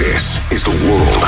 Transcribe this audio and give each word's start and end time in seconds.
This 0.00 0.40
is 0.50 0.64
the 0.64 0.70
world 0.70 1.22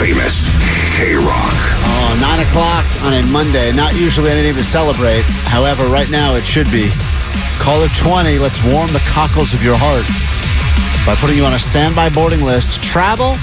famous 0.00 0.48
KROQ. 0.96 1.28
Oh, 1.28 2.16
9 2.18 2.46
o'clock 2.48 2.86
on 3.04 3.12
a 3.12 3.26
Monday. 3.26 3.72
Not 3.72 3.94
usually 3.94 4.30
anything 4.30 4.54
to 4.54 4.64
celebrate. 4.64 5.20
However, 5.52 5.84
right 5.84 6.10
now 6.10 6.34
it 6.34 6.42
should 6.42 6.70
be. 6.72 6.88
Caller 7.60 7.88
20, 7.88 8.38
let's 8.38 8.64
warm 8.72 8.88
the 8.94 9.04
cockles 9.04 9.52
of 9.52 9.62
your 9.62 9.76
heart 9.76 10.08
by 11.04 11.14
putting 11.20 11.36
you 11.36 11.44
on 11.44 11.52
a 11.52 11.58
standby 11.58 12.08
boarding 12.08 12.40
list. 12.40 12.82
Travel 12.82 13.36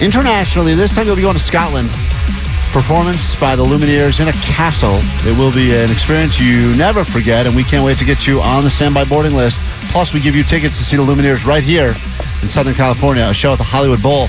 internationally. 0.00 0.74
This 0.74 0.92
time 0.96 1.06
you'll 1.06 1.14
be 1.14 1.22
going 1.22 1.34
to 1.34 1.40
Scotland. 1.40 1.88
Performance 2.72 3.34
by 3.40 3.56
the 3.56 3.64
Lumineers 3.64 4.20
in 4.20 4.28
a 4.28 4.32
castle. 4.32 5.00
It 5.26 5.36
will 5.38 5.52
be 5.52 5.74
an 5.74 5.90
experience 5.90 6.38
you 6.38 6.74
never 6.76 7.02
forget, 7.02 7.46
and 7.46 7.56
we 7.56 7.62
can't 7.62 7.84
wait 7.84 7.98
to 7.98 8.04
get 8.04 8.26
you 8.26 8.42
on 8.42 8.62
the 8.62 8.70
standby 8.70 9.04
boarding 9.04 9.34
list. 9.34 9.58
Plus, 9.90 10.12
we 10.12 10.20
give 10.20 10.36
you 10.36 10.44
tickets 10.44 10.76
to 10.78 10.84
see 10.84 10.96
the 10.96 11.02
Lumineers 11.02 11.46
right 11.46 11.62
here 11.62 11.94
in 12.42 12.48
Southern 12.48 12.74
California, 12.74 13.24
a 13.24 13.32
show 13.32 13.52
at 13.52 13.58
the 13.58 13.64
Hollywood 13.64 14.02
Bowl. 14.02 14.28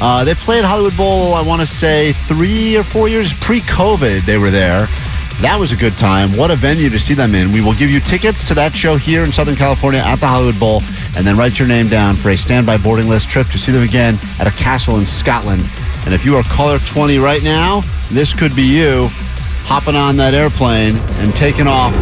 Uh, 0.00 0.22
they 0.22 0.34
played 0.34 0.64
Hollywood 0.64 0.96
Bowl, 0.96 1.34
I 1.34 1.40
want 1.40 1.60
to 1.62 1.66
say, 1.66 2.12
three 2.12 2.76
or 2.76 2.82
four 2.82 3.08
years 3.08 3.32
pre 3.32 3.60
COVID, 3.60 4.20
they 4.26 4.36
were 4.36 4.50
there. 4.50 4.86
That 5.40 5.56
was 5.58 5.72
a 5.72 5.76
good 5.76 5.96
time. 5.96 6.36
What 6.36 6.50
a 6.50 6.56
venue 6.56 6.90
to 6.90 6.98
see 6.98 7.14
them 7.14 7.34
in. 7.34 7.52
We 7.52 7.60
will 7.60 7.74
give 7.74 7.90
you 7.90 8.00
tickets 8.00 8.46
to 8.48 8.54
that 8.54 8.74
show 8.74 8.96
here 8.96 9.24
in 9.24 9.32
Southern 9.32 9.56
California 9.56 10.00
at 10.00 10.16
the 10.16 10.26
Hollywood 10.26 10.60
Bowl, 10.60 10.82
and 11.16 11.26
then 11.26 11.36
write 11.36 11.58
your 11.58 11.68
name 11.68 11.88
down 11.88 12.16
for 12.16 12.30
a 12.30 12.36
standby 12.36 12.78
boarding 12.78 13.08
list 13.08 13.30
trip 13.30 13.48
to 13.48 13.58
see 13.58 13.72
them 13.72 13.82
again 13.82 14.18
at 14.38 14.46
a 14.46 14.50
castle 14.50 14.98
in 14.98 15.06
Scotland. 15.06 15.62
And 16.08 16.14
if 16.14 16.24
you 16.24 16.36
are 16.36 16.42
caller 16.44 16.78
20 16.78 17.18
right 17.18 17.42
now, 17.42 17.82
this 18.10 18.32
could 18.32 18.56
be 18.56 18.62
you 18.62 19.08
hopping 19.68 19.94
on 19.94 20.16
that 20.16 20.32
airplane 20.32 20.96
and 21.20 21.34
taking 21.36 21.66
off 21.66 21.92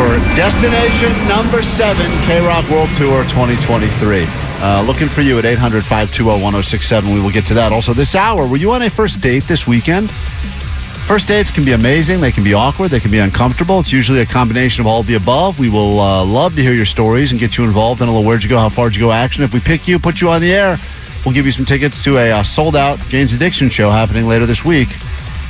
for 0.00 0.16
destination 0.34 1.12
number 1.28 1.62
seven, 1.62 2.10
KROQ 2.24 2.70
World 2.70 2.88
Tour 2.94 3.24
2023. 3.24 4.24
Uh, 4.26 4.82
looking 4.86 5.06
for 5.06 5.20
you 5.20 5.38
at 5.38 5.44
800 5.44 5.84
520 5.84 6.42
1067. 6.42 7.12
We 7.12 7.20
will 7.20 7.30
get 7.30 7.44
to 7.44 7.52
that. 7.60 7.72
Also, 7.72 7.92
this 7.92 8.14
hour, 8.14 8.48
were 8.48 8.56
you 8.56 8.72
on 8.72 8.80
a 8.80 8.88
first 8.88 9.20
date 9.20 9.42
this 9.42 9.66
weekend? 9.66 10.10
First 10.10 11.28
dates 11.28 11.52
can 11.52 11.66
be 11.66 11.72
amazing. 11.72 12.22
They 12.22 12.32
can 12.32 12.42
be 12.42 12.54
awkward. 12.54 12.88
They 12.88 13.00
can 13.00 13.10
be 13.10 13.18
uncomfortable. 13.18 13.80
It's 13.80 13.92
usually 13.92 14.20
a 14.20 14.26
combination 14.26 14.80
of 14.80 14.86
all 14.86 15.00
of 15.00 15.06
the 15.06 15.16
above. 15.16 15.60
We 15.60 15.68
will 15.68 16.00
uh, 16.00 16.24
love 16.24 16.56
to 16.56 16.62
hear 16.62 16.72
your 16.72 16.86
stories 16.86 17.32
and 17.32 17.38
get 17.38 17.58
you 17.58 17.64
involved 17.64 18.00
in 18.00 18.08
a 18.08 18.10
little 18.10 18.26
where'd 18.26 18.42
you 18.42 18.48
go, 18.48 18.56
how 18.56 18.70
far 18.70 18.88
did 18.88 18.96
you 18.96 19.02
go 19.02 19.12
action. 19.12 19.44
If 19.44 19.52
we 19.52 19.60
pick 19.60 19.86
you, 19.86 19.98
put 19.98 20.22
you 20.22 20.30
on 20.30 20.40
the 20.40 20.54
air, 20.54 20.78
we'll 21.24 21.34
give 21.34 21.46
you 21.46 21.52
some 21.52 21.64
tickets 21.64 22.02
to 22.04 22.18
a 22.18 22.30
uh, 22.30 22.42
sold 22.42 22.76
out 22.76 22.98
Jane's 23.08 23.32
Addiction 23.32 23.68
show 23.68 23.90
happening 23.90 24.26
later 24.26 24.46
this 24.46 24.64
week 24.64 24.88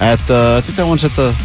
at 0.01 0.17
the, 0.27 0.57
I 0.59 0.61
think 0.63 0.77
that 0.77 0.87
one's 0.87 1.05
at 1.05 1.13
the 1.13 1.37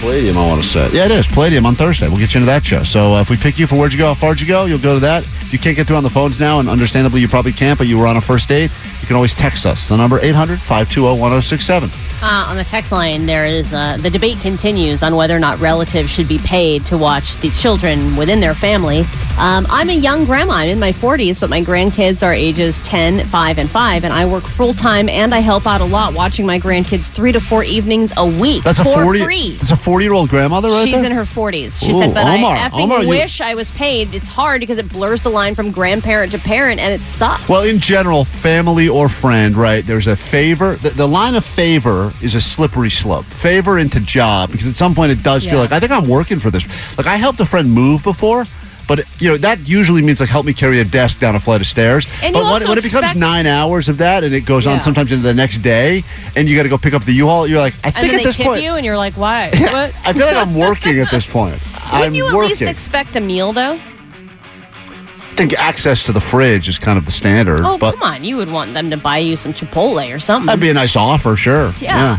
Palladium, 0.00 0.36
I 0.36 0.46
want 0.46 0.62
to 0.62 0.68
say. 0.68 0.90
Yeah, 0.92 1.06
it 1.06 1.10
is. 1.10 1.26
Palladium 1.26 1.64
on 1.64 1.74
Thursday. 1.74 2.06
We'll 2.06 2.18
get 2.18 2.34
you 2.34 2.38
into 2.38 2.46
that 2.46 2.64
show. 2.64 2.82
So 2.82 3.14
uh, 3.14 3.20
if 3.22 3.30
we 3.30 3.36
pick 3.36 3.58
you 3.58 3.66
for 3.66 3.76
Where'd 3.76 3.92
You 3.92 3.98
Go, 3.98 4.08
How 4.08 4.14
Far'd 4.14 4.40
You 4.40 4.46
Go, 4.46 4.66
you'll 4.66 4.78
go 4.78 4.94
to 4.94 5.00
that. 5.00 5.24
If 5.24 5.52
you 5.52 5.58
can't 5.58 5.74
get 5.74 5.86
through 5.86 5.96
on 5.96 6.04
the 6.04 6.10
phones 6.10 6.38
now, 6.38 6.60
and 6.60 6.68
understandably 6.68 7.20
you 7.20 7.28
probably 7.28 7.52
can't, 7.52 7.78
but 7.78 7.86
you 7.86 7.98
were 7.98 8.06
on 8.06 8.16
a 8.16 8.20
first 8.20 8.48
date, 8.48 8.70
you 9.00 9.06
can 9.06 9.16
always 9.16 9.34
text 9.34 9.64
us. 9.64 9.88
The 9.88 9.96
number 9.96 10.20
800 10.20 10.58
520 10.58 11.18
1067. 11.18 11.88
Uh, 12.22 12.46
on 12.48 12.56
the 12.56 12.64
text 12.64 12.92
line, 12.92 13.26
there 13.26 13.44
is 13.44 13.74
uh, 13.74 13.98
the 14.00 14.08
debate 14.08 14.38
continues 14.40 15.02
on 15.02 15.14
whether 15.16 15.36
or 15.36 15.38
not 15.38 15.58
relatives 15.60 16.08
should 16.08 16.26
be 16.26 16.38
paid 16.38 16.84
to 16.86 16.96
watch 16.96 17.36
the 17.36 17.50
children 17.50 18.16
within 18.16 18.40
their 18.40 18.54
family. 18.54 19.00
Um, 19.38 19.66
I'm 19.68 19.90
a 19.90 19.94
young 19.94 20.24
grandma. 20.24 20.54
I'm 20.54 20.70
in 20.70 20.80
my 20.80 20.92
40s, 20.92 21.38
but 21.38 21.50
my 21.50 21.60
grandkids 21.60 22.26
are 22.26 22.32
ages 22.32 22.80
10, 22.80 23.26
5, 23.26 23.58
and 23.58 23.68
5, 23.70 24.04
and 24.04 24.14
I 24.14 24.24
work 24.24 24.44
full 24.44 24.72
time 24.72 25.10
and 25.10 25.34
I 25.34 25.40
help 25.40 25.66
out 25.66 25.82
a 25.82 25.84
lot 25.84 26.14
watching 26.14 26.46
my 26.46 26.58
grandkids 26.58 27.10
three 27.10 27.32
to 27.32 27.40
four 27.40 27.62
evenings 27.64 28.14
a 28.16 28.24
week 28.26 28.64
That's 28.64 28.80
a 28.80 28.84
40 28.84 29.22
free. 29.22 29.50
That's 29.56 29.72
a 29.72 29.76
40 29.76 30.04
year 30.04 30.14
old 30.14 30.30
grandmother 30.30 30.68
right 30.70 30.84
She's 30.88 30.96
there? 31.02 31.10
in 31.10 31.12
her 31.12 31.24
40s. 31.24 31.78
She 31.84 31.92
Ooh, 31.92 31.98
said, 31.98 32.14
but 32.14 32.24
Omar, 32.26 32.56
I 32.56 32.58
effing 32.70 32.82
Omar, 32.84 33.02
you- 33.02 33.10
wish 33.10 33.42
I 33.42 33.54
was 33.54 33.70
paid. 33.72 34.14
It's 34.14 34.28
hard 34.28 34.60
because 34.60 34.78
it 34.78 34.88
blurs 34.88 35.20
the 35.20 35.28
line 35.30 35.54
from 35.54 35.70
grandparent 35.70 36.32
to 36.32 36.38
parent, 36.38 36.80
and 36.80 36.94
it 36.94 37.02
sucks. 37.02 37.46
Well, 37.46 37.62
in 37.62 37.78
general, 37.78 38.24
family 38.24 38.88
or 38.88 39.10
friend, 39.10 39.54
right? 39.54 39.84
There's 39.86 40.06
a 40.06 40.16
favor. 40.16 40.76
The, 40.76 40.90
the 40.90 41.06
line 41.06 41.34
of 41.34 41.44
favor 41.44 42.05
is 42.22 42.34
a 42.34 42.40
slippery 42.40 42.90
slope. 42.90 43.24
Favor 43.24 43.78
into 43.78 44.00
job, 44.00 44.50
because 44.50 44.66
at 44.68 44.74
some 44.74 44.94
point 44.94 45.12
it 45.12 45.22
does 45.22 45.46
feel 45.46 45.58
like 45.58 45.72
I 45.72 45.80
think 45.80 45.92
I'm 45.92 46.08
working 46.08 46.38
for 46.38 46.50
this. 46.50 46.64
Like 46.98 47.06
I 47.06 47.16
helped 47.16 47.40
a 47.40 47.46
friend 47.46 47.70
move 47.70 48.02
before, 48.02 48.44
but 48.88 49.00
you 49.20 49.28
know 49.30 49.36
that 49.38 49.66
usually 49.68 50.00
means 50.02 50.20
like 50.20 50.28
help 50.28 50.46
me 50.46 50.52
carry 50.52 50.80
a 50.80 50.84
desk 50.84 51.18
down 51.18 51.34
a 51.34 51.40
flight 51.40 51.60
of 51.60 51.66
stairs. 51.66 52.06
And 52.22 52.32
but 52.34 52.44
when, 52.44 52.68
when 52.68 52.78
it 52.78 52.84
becomes 52.84 53.04
expect- 53.04 53.18
nine 53.18 53.46
hours 53.46 53.88
of 53.88 53.98
that, 53.98 54.24
and 54.24 54.32
it 54.34 54.42
goes 54.46 54.66
on 54.66 54.80
sometimes 54.80 55.10
into 55.12 55.22
the 55.24 55.34
next 55.34 55.58
day, 55.58 56.02
and 56.36 56.48
you 56.48 56.56
got 56.56 56.62
to 56.64 56.68
go 56.68 56.78
pick 56.78 56.94
up 56.94 57.04
the 57.04 57.12
U-Haul, 57.12 57.46
you're 57.46 57.58
like, 57.60 57.74
I 57.84 57.90
think 57.90 58.12
at 58.14 58.18
they 58.18 58.24
this 58.24 58.38
point, 58.38 58.62
you, 58.62 58.74
and 58.74 58.84
you're 58.84 58.96
like, 58.96 59.14
why? 59.14 59.50
What? 59.60 59.94
I 60.06 60.12
feel 60.12 60.26
like 60.26 60.36
I'm 60.36 60.54
working 60.54 60.98
at 61.00 61.10
this 61.10 61.26
point. 61.26 61.60
I'm 61.86 62.14
you 62.14 62.28
at 62.28 62.34
working. 62.34 62.50
least 62.50 62.62
expect 62.62 63.16
a 63.16 63.20
meal, 63.20 63.52
though? 63.52 63.80
I 65.36 65.38
think 65.38 65.52
access 65.58 66.02
to 66.04 66.12
the 66.12 66.20
fridge 66.20 66.66
is 66.66 66.78
kind 66.78 66.96
of 66.96 67.04
the 67.04 67.12
standard. 67.12 67.60
Oh, 67.62 67.76
but 67.76 67.92
come 67.92 68.02
on. 68.02 68.24
You 68.24 68.38
would 68.38 68.50
want 68.50 68.72
them 68.72 68.88
to 68.88 68.96
buy 68.96 69.18
you 69.18 69.36
some 69.36 69.52
Chipotle 69.52 70.14
or 70.14 70.18
something. 70.18 70.46
That'd 70.46 70.62
be 70.62 70.70
a 70.70 70.74
nice 70.74 70.96
offer, 70.96 71.36
sure. 71.36 71.74
Yeah. 71.78 72.18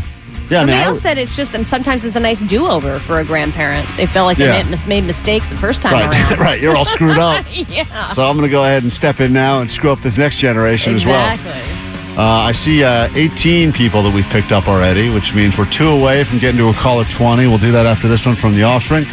Yeah, 0.50 0.60
I 0.60 0.64
mean, 0.64 0.76
Somebody 0.76 0.90
I 0.90 0.92
said 0.92 1.18
it's 1.18 1.36
just, 1.36 1.52
and 1.52 1.66
sometimes 1.66 2.04
it's 2.04 2.14
a 2.14 2.20
nice 2.20 2.40
do-over 2.42 3.00
for 3.00 3.18
a 3.18 3.24
grandparent. 3.24 3.88
They 3.96 4.06
felt 4.06 4.26
like 4.26 4.38
they 4.38 4.46
Yeah. 4.46 4.62
made, 4.62 4.86
made 4.86 5.04
mistakes 5.04 5.48
the 5.48 5.56
first 5.56 5.82
time 5.82 5.94
right, 5.94 6.30
around. 6.30 6.38
right. 6.38 6.60
You're 6.60 6.76
all 6.76 6.84
screwed 6.84 7.18
up. 7.18 7.44
yeah. 7.52 8.12
So 8.12 8.24
I'm 8.24 8.36
going 8.36 8.48
to 8.48 8.52
go 8.52 8.62
ahead 8.62 8.84
and 8.84 8.92
step 8.92 9.18
in 9.18 9.32
now 9.32 9.60
and 9.62 9.70
screw 9.70 9.90
up 9.90 10.00
this 10.00 10.16
next 10.16 10.36
generation 10.36 10.94
exactly. 10.94 11.50
as 11.50 12.16
well. 12.16 12.24
Uh, 12.24 12.44
I 12.44 12.52
see 12.52 12.82
uh, 12.84 13.10
18 13.14 13.72
people 13.72 14.02
that 14.04 14.14
we've 14.14 14.28
picked 14.30 14.52
up 14.52 14.68
already, 14.68 15.10
which 15.10 15.34
means 15.34 15.58
we're 15.58 15.70
two 15.70 15.88
away 15.88 16.22
from 16.24 16.38
getting 16.38 16.58
to 16.58 16.68
a 16.68 16.72
call 16.72 17.00
of 17.00 17.10
20. 17.10 17.46
We'll 17.46 17.58
do 17.58 17.72
that 17.72 17.84
after 17.84 18.06
this 18.08 18.24
one 18.24 18.36
from 18.36 18.54
the 18.54 18.62
Offspring. 18.62 19.04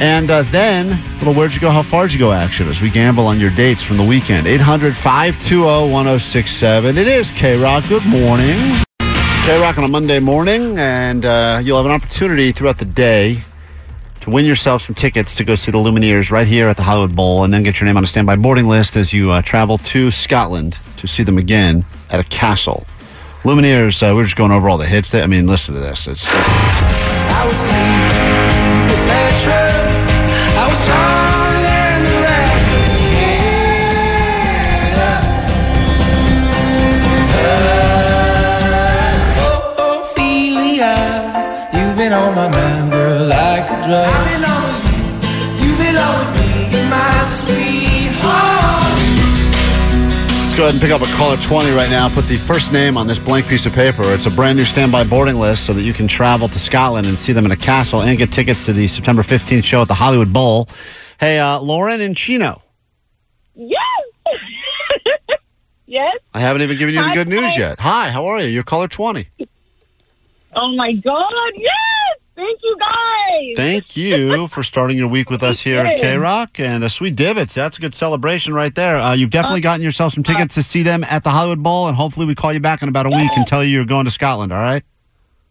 And 0.00 0.30
uh, 0.30 0.42
then, 0.42 0.88
little 1.18 1.34
where'd 1.34 1.54
you 1.54 1.60
go, 1.60 1.70
how 1.70 1.82
far'd 1.82 2.12
you 2.12 2.18
go 2.18 2.32
action 2.32 2.68
as 2.68 2.82
we 2.82 2.90
gamble 2.90 3.26
on 3.26 3.38
your 3.38 3.50
dates 3.50 3.82
from 3.82 3.96
the 3.96 4.02
weekend. 4.02 4.46
800 4.46 4.96
520 4.96 5.92
1067. 5.92 6.98
It 6.98 7.06
is 7.06 7.30
KROQ. 7.30 7.88
Good 7.88 8.06
morning. 8.06 8.56
KROQ 8.98 9.78
on 9.78 9.84
a 9.84 9.88
Monday 9.88 10.18
morning, 10.18 10.76
and 10.78 11.24
uh, 11.24 11.60
you'll 11.62 11.76
have 11.76 11.86
an 11.86 11.92
opportunity 11.92 12.50
throughout 12.50 12.78
the 12.78 12.84
day 12.84 13.38
to 14.22 14.30
win 14.30 14.44
yourself 14.44 14.82
some 14.82 14.94
tickets 14.94 15.36
to 15.36 15.44
go 15.44 15.54
see 15.54 15.70
the 15.70 15.78
Lumineers 15.78 16.30
right 16.30 16.46
here 16.46 16.68
at 16.68 16.76
the 16.76 16.82
Hollywood 16.82 17.14
Bowl, 17.14 17.44
and 17.44 17.54
then 17.54 17.62
get 17.62 17.78
your 17.80 17.86
name 17.86 17.96
on 17.96 18.02
a 18.02 18.06
standby 18.06 18.36
boarding 18.36 18.66
list 18.66 18.96
as 18.96 19.12
you 19.12 19.30
uh, 19.30 19.42
travel 19.42 19.78
to 19.78 20.10
Scotland 20.10 20.78
to 20.96 21.06
see 21.06 21.22
them 21.22 21.38
again 21.38 21.84
at 22.10 22.18
a 22.18 22.24
castle. 22.30 22.84
Lumineers, 23.42 24.02
uh, 24.02 24.14
we're 24.14 24.24
just 24.24 24.36
going 24.36 24.50
over 24.50 24.68
all 24.68 24.78
the 24.78 24.86
hits. 24.86 25.10
That, 25.10 25.22
I 25.22 25.26
mean, 25.26 25.46
listen 25.46 25.74
to 25.74 25.80
this. 25.80 26.08
It's 26.08 26.24
drug. 43.86 44.08
I 44.08 44.36
belong 44.36 44.64
with 44.72 44.86
you. 45.60 45.68
You 45.68 45.76
belong 45.76 46.16
with 46.32 46.72
me. 46.72 46.90
My 46.90 47.24
sweetheart. 47.44 48.84
Let's 50.42 50.54
go 50.54 50.62
ahead 50.62 50.74
and 50.74 50.80
pick 50.80 50.92
up 50.92 51.02
a 51.02 51.06
caller 51.16 51.36
20 51.36 51.72
right 51.72 51.90
now. 51.90 52.08
Put 52.08 52.26
the 52.26 52.36
first 52.36 52.72
name 52.72 52.96
on 52.96 53.06
this 53.06 53.18
blank 53.18 53.48
piece 53.48 53.66
of 53.66 53.72
paper. 53.72 54.02
It's 54.14 54.26
a 54.26 54.30
brand 54.30 54.56
new 54.56 54.64
standby 54.64 55.04
boarding 55.04 55.36
list 55.36 55.66
so 55.66 55.72
that 55.72 55.82
you 55.82 55.92
can 55.92 56.06
travel 56.06 56.48
to 56.48 56.58
Scotland 56.58 57.06
and 57.06 57.18
see 57.18 57.32
them 57.32 57.44
in 57.44 57.50
a 57.50 57.56
castle 57.56 58.02
and 58.02 58.16
get 58.16 58.32
tickets 58.32 58.64
to 58.66 58.72
the 58.72 58.86
September 58.86 59.22
15th 59.22 59.64
show 59.64 59.82
at 59.82 59.88
the 59.88 59.94
Hollywood 59.94 60.32
Bowl. 60.32 60.68
Hey, 61.18 61.38
uh, 61.38 61.58
Lauren 61.60 62.00
and 62.00 62.16
Chino. 62.16 62.62
Yes. 63.54 63.80
Yes. 65.86 66.16
I 66.32 66.40
haven't 66.40 66.62
even 66.62 66.76
given 66.76 66.94
you 66.94 67.04
the 67.04 67.12
good 67.12 67.28
news 67.28 67.52
hi. 67.54 67.58
yet. 67.58 67.78
Hi, 67.78 68.10
how 68.10 68.26
are 68.26 68.40
you? 68.40 68.48
You're 68.48 68.64
caller 68.64 68.88
20. 68.88 69.28
Oh 70.56 70.74
my 70.74 70.92
God. 70.92 71.52
Yes. 71.54 72.23
Thank 72.36 72.60
you 72.64 72.76
guys. 72.80 73.54
Thank 73.56 73.96
you 73.96 74.48
for 74.48 74.62
starting 74.64 74.96
your 74.98 75.06
week 75.08 75.30
with 75.30 75.42
us 75.42 75.60
here 75.60 75.80
at 75.80 75.98
KROQ 75.98 76.58
and 76.60 76.82
uh, 76.82 76.88
Sweet 76.88 77.14
Divots. 77.14 77.54
That's 77.54 77.78
a 77.78 77.80
good 77.80 77.94
celebration 77.94 78.52
right 78.54 78.74
there. 78.74 78.96
Uh, 78.96 79.14
you've 79.14 79.30
definitely 79.30 79.60
gotten 79.60 79.82
yourself 79.84 80.14
some 80.14 80.24
tickets 80.24 80.54
to 80.56 80.62
see 80.62 80.82
them 80.82 81.04
at 81.04 81.22
the 81.22 81.30
Hollywood 81.30 81.62
Bowl, 81.62 81.86
and 81.86 81.96
hopefully 81.96 82.26
we 82.26 82.34
call 82.34 82.52
you 82.52 82.58
back 82.60 82.82
in 82.82 82.88
about 82.88 83.06
a 83.06 83.10
week 83.10 83.30
and 83.36 83.46
tell 83.46 83.62
you 83.62 83.70
you're 83.70 83.84
going 83.84 84.04
to 84.04 84.10
Scotland. 84.10 84.52
All 84.52 84.58
right? 84.58 84.82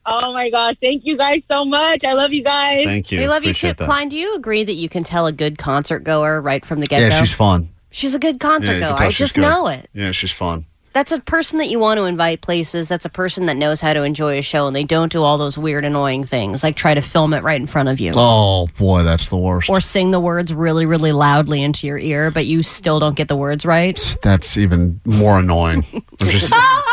Oh 0.06 0.34
my 0.34 0.50
gosh! 0.50 0.76
Thank 0.84 1.06
you 1.06 1.18
guys 1.18 1.42
so 1.48 1.64
much. 1.64 2.04
I 2.04 2.12
love 2.12 2.34
you 2.34 2.44
guys. 2.44 2.84
Thank 2.84 3.10
you. 3.14 3.20
We 3.20 3.28
love 3.30 3.46
you 3.46 3.54
too. 3.54 3.68
That. 3.68 3.80
Klein, 3.86 4.10
do 4.10 4.18
you 4.18 4.36
agree 4.36 4.66
that 4.66 4.74
you 4.74 4.90
can 4.90 5.04
tell 5.06 5.26
a 5.28 5.32
good 5.32 5.58
concert 5.58 6.00
goer 6.04 6.42
right 6.42 6.66
from 6.66 6.82
the 6.82 6.88
get 6.88 7.00
go? 7.00 7.08
Yeah, 7.08 7.22
she's 7.24 7.34
fun. 7.34 7.70
She's 7.92 8.14
a 8.14 8.20
good 8.20 8.42
concert 8.42 8.74
Yeah, 8.74 8.78
you 8.80 8.82
can 8.82 8.90
goer. 8.92 8.98
tell 8.98 9.08
I 9.08 9.10
she's 9.12 9.18
just 9.20 9.36
good. 9.36 9.42
know 9.44 9.68
it. 9.68 9.90
Yeah, 9.94 10.12
she's 10.12 10.32
fun. 10.32 10.66
That's 10.94 11.12
a 11.12 11.20
person 11.20 11.58
that 11.58 11.68
you 11.68 11.80
want 11.80 11.98
to 11.98 12.04
invite 12.06 12.42
places. 12.42 12.88
That's 12.88 13.06
a 13.06 13.10
person 13.10 13.48
that 13.48 13.58
knows 13.58 13.82
how 13.82 13.94
to 13.94 14.04
enjoy 14.04 14.38
a 14.38 14.42
show 14.42 14.68
and 14.68 14.76
they 14.76 14.84
don't 14.84 15.12
do 15.12 15.22
all 15.24 15.38
those 15.38 15.58
weird, 15.58 15.84
annoying 15.86 16.24
things 16.24 16.64
like 16.64 16.76
try 16.76 16.94
to 16.94 17.02
film 17.02 17.34
it 17.34 17.42
right 17.44 17.60
in 17.60 17.68
front 17.68 17.90
of 17.90 18.00
you. 18.00 18.14
Oh 18.16 18.68
boy, 18.78 19.04
that's 19.04 19.30
the 19.30 19.38
worst. 19.38 19.70
Or 19.70 19.82
sing 19.82 20.12
the 20.12 20.20
words 20.20 20.54
really, 20.54 20.86
really 20.86 21.12
loudly 21.12 21.64
into 21.64 21.88
your 21.88 21.98
ear, 21.98 22.30
but 22.32 22.46
you 22.46 22.62
still 22.64 23.00
don't 23.00 23.16
get 23.16 23.28
the 23.28 23.36
words 23.36 23.66
right. 23.66 24.00
That's 24.22 24.56
even 24.58 25.02
more 25.06 25.40
annoying. 25.40 25.82
Just- 26.20 26.52
Oh! 26.54 26.90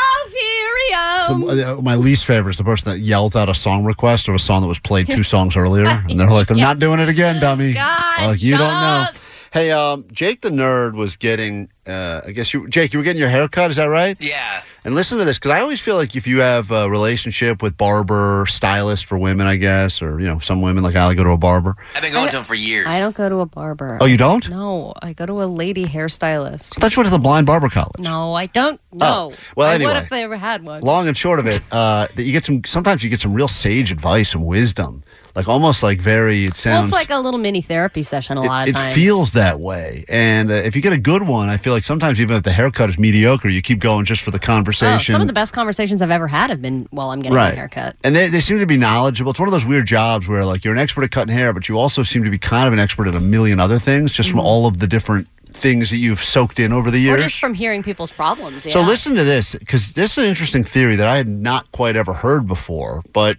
So, 1.27 1.79
uh, 1.79 1.81
my 1.83 1.95
least 1.95 2.25
favorite 2.25 2.53
is 2.53 2.57
the 2.59 2.65
person 2.65 2.91
that 2.91 2.99
yells 2.99 3.37
out 3.37 3.49
a 3.49 3.55
song 3.55 3.85
request 3.85 4.29
or 4.29 4.35
a 4.35 4.39
song 4.39 4.63
that 4.63 4.69
was 4.69 4.79
played 4.79 5.07
two 5.07 5.23
songs 5.23 5.57
earlier, 5.57 5.85
and 5.87 6.19
they're 6.19 6.31
like, 6.31 6.49
"They're 6.49 6.57
not 6.57 6.79
doing 6.79 6.99
it 6.99 7.09
again, 7.09 7.41
dummy." 7.41 7.75
God, 7.75 8.27
like 8.27 8.43
you 8.43 8.57
don't 8.57 8.61
know. 8.69 9.07
Up. 9.51 9.55
Hey, 9.55 9.71
um, 9.71 10.07
Jake 10.13 10.41
the 10.41 10.51
nerd 10.51 10.95
was 10.95 11.17
getting. 11.17 11.71
Uh, 11.87 12.21
I 12.27 12.31
guess 12.31 12.55
you, 12.55 12.69
Jake, 12.69 12.93
you 12.93 13.01
were 13.01 13.05
getting 13.05 13.19
your 13.19 13.29
hair 13.31 13.49
cut. 13.49 13.71
Is 13.71 13.77
that 13.77 13.87
right? 13.87 14.17
Yeah. 14.23 14.63
And 14.85 14.95
listen 14.95 15.19
to 15.19 15.25
this, 15.25 15.39
because 15.39 15.51
I 15.51 15.61
always 15.61 15.81
feel 15.81 15.97
like 15.97 16.15
if 16.15 16.27
you 16.27 16.41
have 16.41 16.71
a 16.71 16.89
relationship 16.89 17.63
with 17.63 17.77
barber, 17.77 18.47
stylist 18.49 19.07
for 19.07 19.19
women, 19.19 19.47
I 19.47 19.57
guess, 19.57 20.01
or 20.01 20.21
you 20.21 20.27
know, 20.27 20.39
some 20.39 20.63
women 20.63 20.83
like 20.83 20.95
I 20.95 21.13
go 21.15 21.25
to 21.25 21.31
a 21.31 21.37
barber. 21.37 21.77
I've 21.95 22.03
been 22.03 22.13
going 22.13 22.31
to 22.31 22.39
him 22.39 22.45
for 22.45 22.55
years. 22.55 22.87
I 22.87 23.01
don't 23.01 23.15
go 23.15 23.29
to 23.29 23.41
a 23.41 23.47
barber. 23.47 23.99
Oh, 24.01 24.07
you 24.07 24.17
don't? 24.17 24.49
No, 24.49 24.95
I 25.03 25.13
go 25.13 25.27
to 25.27 25.43
a 25.43 25.45
lady 25.45 25.85
hairstylist. 25.85 26.79
I 26.79 26.81
thought 26.81 26.97
you 26.97 27.01
went 27.01 27.09
to 27.09 27.11
the 27.11 27.19
blind 27.19 27.47
barber 27.47 27.69
college. 27.69 27.99
No, 27.99 28.35
I 28.35 28.47
don't. 28.47 28.81
No. 28.93 29.31
Oh, 29.33 29.37
well, 29.57 29.71
I 29.71 29.75
anyway. 29.75 29.95
would 29.95 30.03
if 30.03 30.09
they 30.11 30.23
ever 30.23 30.37
had 30.37 30.63
one. 30.63 30.83
long 30.83 31.09
and 31.09 31.17
short 31.17 31.41
of 31.41 31.47
it, 31.47 31.61
uh, 31.73 32.07
that 32.15 32.23
you 32.23 32.33
get 32.33 32.45
some. 32.45 32.63
Sometimes 32.65 33.03
you 33.03 33.11
get 33.11 33.21
some 33.21 33.35
real 33.35 33.49
sage 33.49 33.91
advice 33.91 34.33
and 34.33 34.47
wisdom, 34.47 35.03
like 35.41 35.49
almost 35.49 35.83
like 35.83 36.01
very. 36.01 36.45
It 36.45 36.51
Well, 36.51 36.55
sounds. 36.55 36.87
it's 36.89 36.93
like 36.95 37.11
a 37.11 37.19
little 37.19 37.39
mini 37.39 37.63
therapy 37.63 38.03
session 38.03 38.37
a 38.39 38.43
it, 38.43 38.47
lot 38.47 38.63
of 38.69 38.69
it 38.71 38.77
times. 38.77 38.95
feels 38.95 39.33
that 39.33 39.61
way, 39.61 40.05
and 40.09 40.51
uh, 40.51 40.55
if 40.55 40.77
you 40.77 40.83
get 40.83 40.93
a 40.93 40.99
good 40.99 41.23
one, 41.27 41.49
I 41.49 41.57
feel 41.57 41.73
like 41.73 41.85
sometimes 41.85 42.21
even 42.21 42.37
if 42.37 42.43
the 42.43 42.53
haircut 42.53 42.91
is 42.91 42.99
mediocre, 42.99 43.49
you 43.49 43.63
keep 43.63 43.79
going 43.81 44.05
just 44.05 44.23
for 44.23 44.31
the 44.31 44.39
Oh, 44.39 44.47
conversation. 44.47 45.13
some 45.13 45.21
of 45.21 45.27
the 45.27 45.33
best 45.33 45.53
conversations 45.53 46.03
I've 46.03 46.11
ever 46.11 46.29
had 46.29 46.51
have 46.51 46.61
been 46.63 46.87
while 46.91 47.11
I'm 47.11 47.21
getting 47.21 47.37
right. 47.37 47.53
a 47.53 47.57
haircut. 47.57 47.97
And 48.05 48.15
they, 48.15 48.29
they 48.29 48.41
seem 48.41 48.59
to 48.59 48.67
be 48.67 48.77
knowledgeable. 48.77 49.31
It's 49.31 49.41
one 49.41 49.49
of 49.49 49.53
those 49.53 49.67
weird 49.67 49.87
jobs 49.87 50.29
where 50.29 50.45
like 50.45 50.65
you're 50.65 50.75
an 50.75 50.79
expert 50.81 51.05
at 51.05 51.11
cutting 51.11 51.35
hair, 51.35 51.53
but 51.53 51.69
you 51.69 51.79
also 51.79 52.03
seem 52.03 52.25
to 52.25 52.31
be 52.31 52.39
kind 52.39 52.67
of 52.67 52.73
an 52.73 52.79
expert 52.79 53.07
at 53.09 53.15
a 53.15 53.21
million 53.21 53.61
other 53.61 53.79
things, 53.79 54.13
just 54.13 54.31
from 54.31 54.41
all 54.41 54.67
of 54.67 54.79
the 54.79 54.87
different 54.87 55.29
things 55.53 55.91
that 55.91 55.97
you've 55.97 56.23
soaked 56.23 56.61
in 56.61 56.73
over 56.73 56.91
the 56.93 56.99
Mm-hmm. 57.05 57.15
Or 57.15 57.19
years. 57.19 57.31
just 57.33 57.41
from 57.41 57.55
hearing 57.55 57.83
people's 57.83 58.11
problems. 58.13 58.65
Yeah. 58.65 58.73
So 58.73 58.83
listen 58.83 59.15
to 59.17 59.25
this, 59.25 59.55
because 59.55 59.95
this 59.95 60.13
is 60.13 60.19
an 60.19 60.25
interesting 60.27 60.63
theory 60.65 60.95
that 60.97 61.09
I 61.09 61.17
had 61.17 61.27
not 61.29 61.71
quite 61.73 61.97
ever 61.97 62.13
heard 62.13 62.47
before. 62.47 63.03
But 63.13 63.37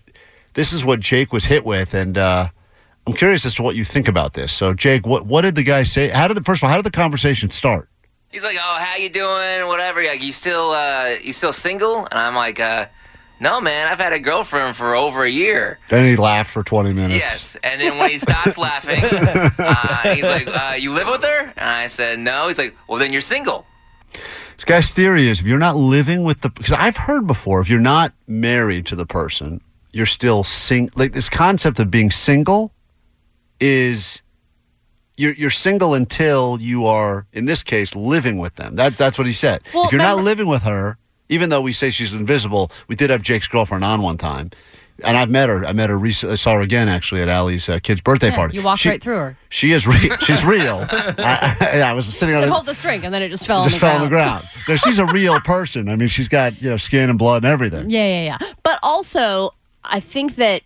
this 0.53 0.73
is 0.73 0.83
what 0.83 0.99
Jake 0.99 1.31
was 1.31 1.45
hit 1.45 1.65
with, 1.65 1.93
and 1.93 2.17
uh, 2.17 2.49
I'm 3.07 3.13
curious 3.13 3.45
as 3.45 3.53
to 3.55 3.63
what 3.63 3.75
you 3.75 3.85
think 3.85 4.07
about 4.07 4.33
this. 4.33 4.51
So, 4.51 4.73
Jake, 4.73 5.05
what 5.05 5.25
what 5.25 5.41
did 5.41 5.55
the 5.55 5.63
guy 5.63 5.83
say? 5.83 6.09
How 6.09 6.27
did 6.27 6.37
the 6.37 6.43
first 6.43 6.61
of 6.61 6.65
all, 6.65 6.69
how 6.69 6.77
did 6.77 6.85
the 6.85 6.91
conversation 6.91 7.49
start? 7.49 7.89
He's 8.31 8.43
like, 8.43 8.57
"Oh, 8.59 8.77
how 8.79 8.95
you 8.97 9.09
doing? 9.09 9.67
Whatever. 9.67 10.03
Like, 10.03 10.23
you 10.23 10.31
still, 10.31 10.71
uh, 10.71 11.15
you 11.23 11.33
still 11.33 11.53
single?" 11.53 12.05
And 12.05 12.13
I'm 12.13 12.35
like, 12.35 12.59
uh, 12.59 12.85
"No, 13.39 13.59
man. 13.59 13.91
I've 13.91 13.99
had 13.99 14.13
a 14.13 14.19
girlfriend 14.19 14.75
for 14.75 14.95
over 14.95 15.23
a 15.23 15.29
year." 15.29 15.79
Then 15.89 16.05
he 16.05 16.15
laughed 16.15 16.51
for 16.51 16.63
20 16.63 16.93
minutes. 16.93 17.15
Yes. 17.15 17.57
And 17.63 17.81
then 17.81 17.97
when 17.97 18.09
he 18.09 18.17
stopped 18.17 18.57
laughing, 18.57 19.03
uh, 19.03 20.15
he's 20.15 20.23
like, 20.23 20.47
uh, 20.47 20.75
"You 20.77 20.93
live 20.93 21.07
with 21.07 21.23
her?" 21.23 21.53
And 21.57 21.69
I 21.69 21.87
said, 21.87 22.19
"No." 22.19 22.47
He's 22.47 22.57
like, 22.57 22.75
"Well, 22.87 22.99
then 22.99 23.11
you're 23.11 23.21
single." 23.21 23.65
This 24.55 24.65
guy's 24.65 24.93
theory 24.93 25.27
is 25.27 25.39
if 25.39 25.45
you're 25.47 25.57
not 25.57 25.75
living 25.75 26.23
with 26.23 26.41
the 26.41 26.49
because 26.49 26.73
I've 26.73 26.95
heard 26.97 27.25
before 27.25 27.61
if 27.61 27.69
you're 27.69 27.79
not 27.79 28.13
married 28.27 28.85
to 28.87 28.95
the 28.95 29.07
person, 29.07 29.59
you're 29.93 30.05
still 30.05 30.43
sing 30.43 30.89
like 30.95 31.13
this 31.13 31.29
concept 31.29 31.79
of 31.79 31.91
being 31.91 32.11
single 32.11 32.73
is 33.59 34.21
you're 35.17 35.33
you're 35.33 35.49
single 35.49 35.93
until 35.93 36.57
you 36.61 36.85
are 36.85 37.27
in 37.33 37.45
this 37.45 37.63
case 37.63 37.95
living 37.95 38.37
with 38.39 38.55
them. 38.55 38.75
That 38.75 38.97
that's 38.97 39.17
what 39.17 39.27
he 39.27 39.33
said. 39.33 39.61
Well, 39.73 39.85
if 39.85 39.91
you're 39.91 40.01
not 40.01 40.19
living 40.19 40.47
with 40.47 40.63
her, 40.63 40.97
even 41.29 41.49
though 41.49 41.61
we 41.61 41.73
say 41.73 41.89
she's 41.91 42.13
invisible, 42.13 42.71
we 42.87 42.95
did 42.95 43.09
have 43.09 43.21
Jake's 43.21 43.47
girlfriend 43.47 43.83
on 43.83 44.01
one 44.01 44.17
time. 44.17 44.51
And 45.03 45.17
I've 45.17 45.31
met 45.31 45.49
her. 45.49 45.65
I 45.65 45.71
met 45.71 45.89
her 45.89 45.97
recently. 45.97 46.33
I 46.33 46.35
saw 46.35 46.53
her 46.55 46.61
again 46.61 46.87
actually 46.87 47.23
at 47.23 47.27
Allie's 47.27 47.67
uh, 47.67 47.79
kid's 47.81 48.01
birthday 48.01 48.27
Yeah, 48.29 48.35
party. 48.35 48.57
you 48.57 48.61
walked 48.63 48.81
She- 48.81 48.89
right 48.89 49.01
through 49.01 49.15
her. 49.15 49.37
She 49.49 49.71
is 49.71 49.87
real. 49.87 50.15
She's 50.17 50.45
real. 50.45 50.85
I, 50.91 51.57
I, 51.59 51.81
I 51.81 51.93
was 51.93 52.05
sitting 52.05 52.35
on 52.35 52.41
Said 52.43 52.49
the, 52.49 52.53
hold 52.53 52.67
the 52.67 52.75
string, 52.75 53.03
and 53.03 53.11
then 53.11 53.23
it 53.23 53.29
just 53.29 53.47
fell. 53.47 53.63
just 53.63 53.75
on 53.75 53.79
the 53.79 53.85
fell 53.87 53.95
on 53.95 54.01
the 54.03 54.09
ground. 54.09 54.41
ground. 54.41 54.65
No, 54.69 54.75
she's 54.75 54.99
a 54.99 55.07
real 55.07 55.39
person. 55.41 55.89
I 55.89 55.95
mean, 55.95 56.07
she's 56.07 56.27
got 56.27 56.61
you 56.61 56.69
know 56.69 56.77
skin 56.77 57.09
and 57.09 57.17
blood 57.17 57.43
and 57.43 57.51
everything. 57.51 57.89
Yeah, 57.89 58.03
yeah, 58.03 58.37
yeah. 58.39 58.53
But 58.61 58.77
also, 58.83 59.49
I 59.83 59.99
think 59.99 60.35
that 60.35 60.63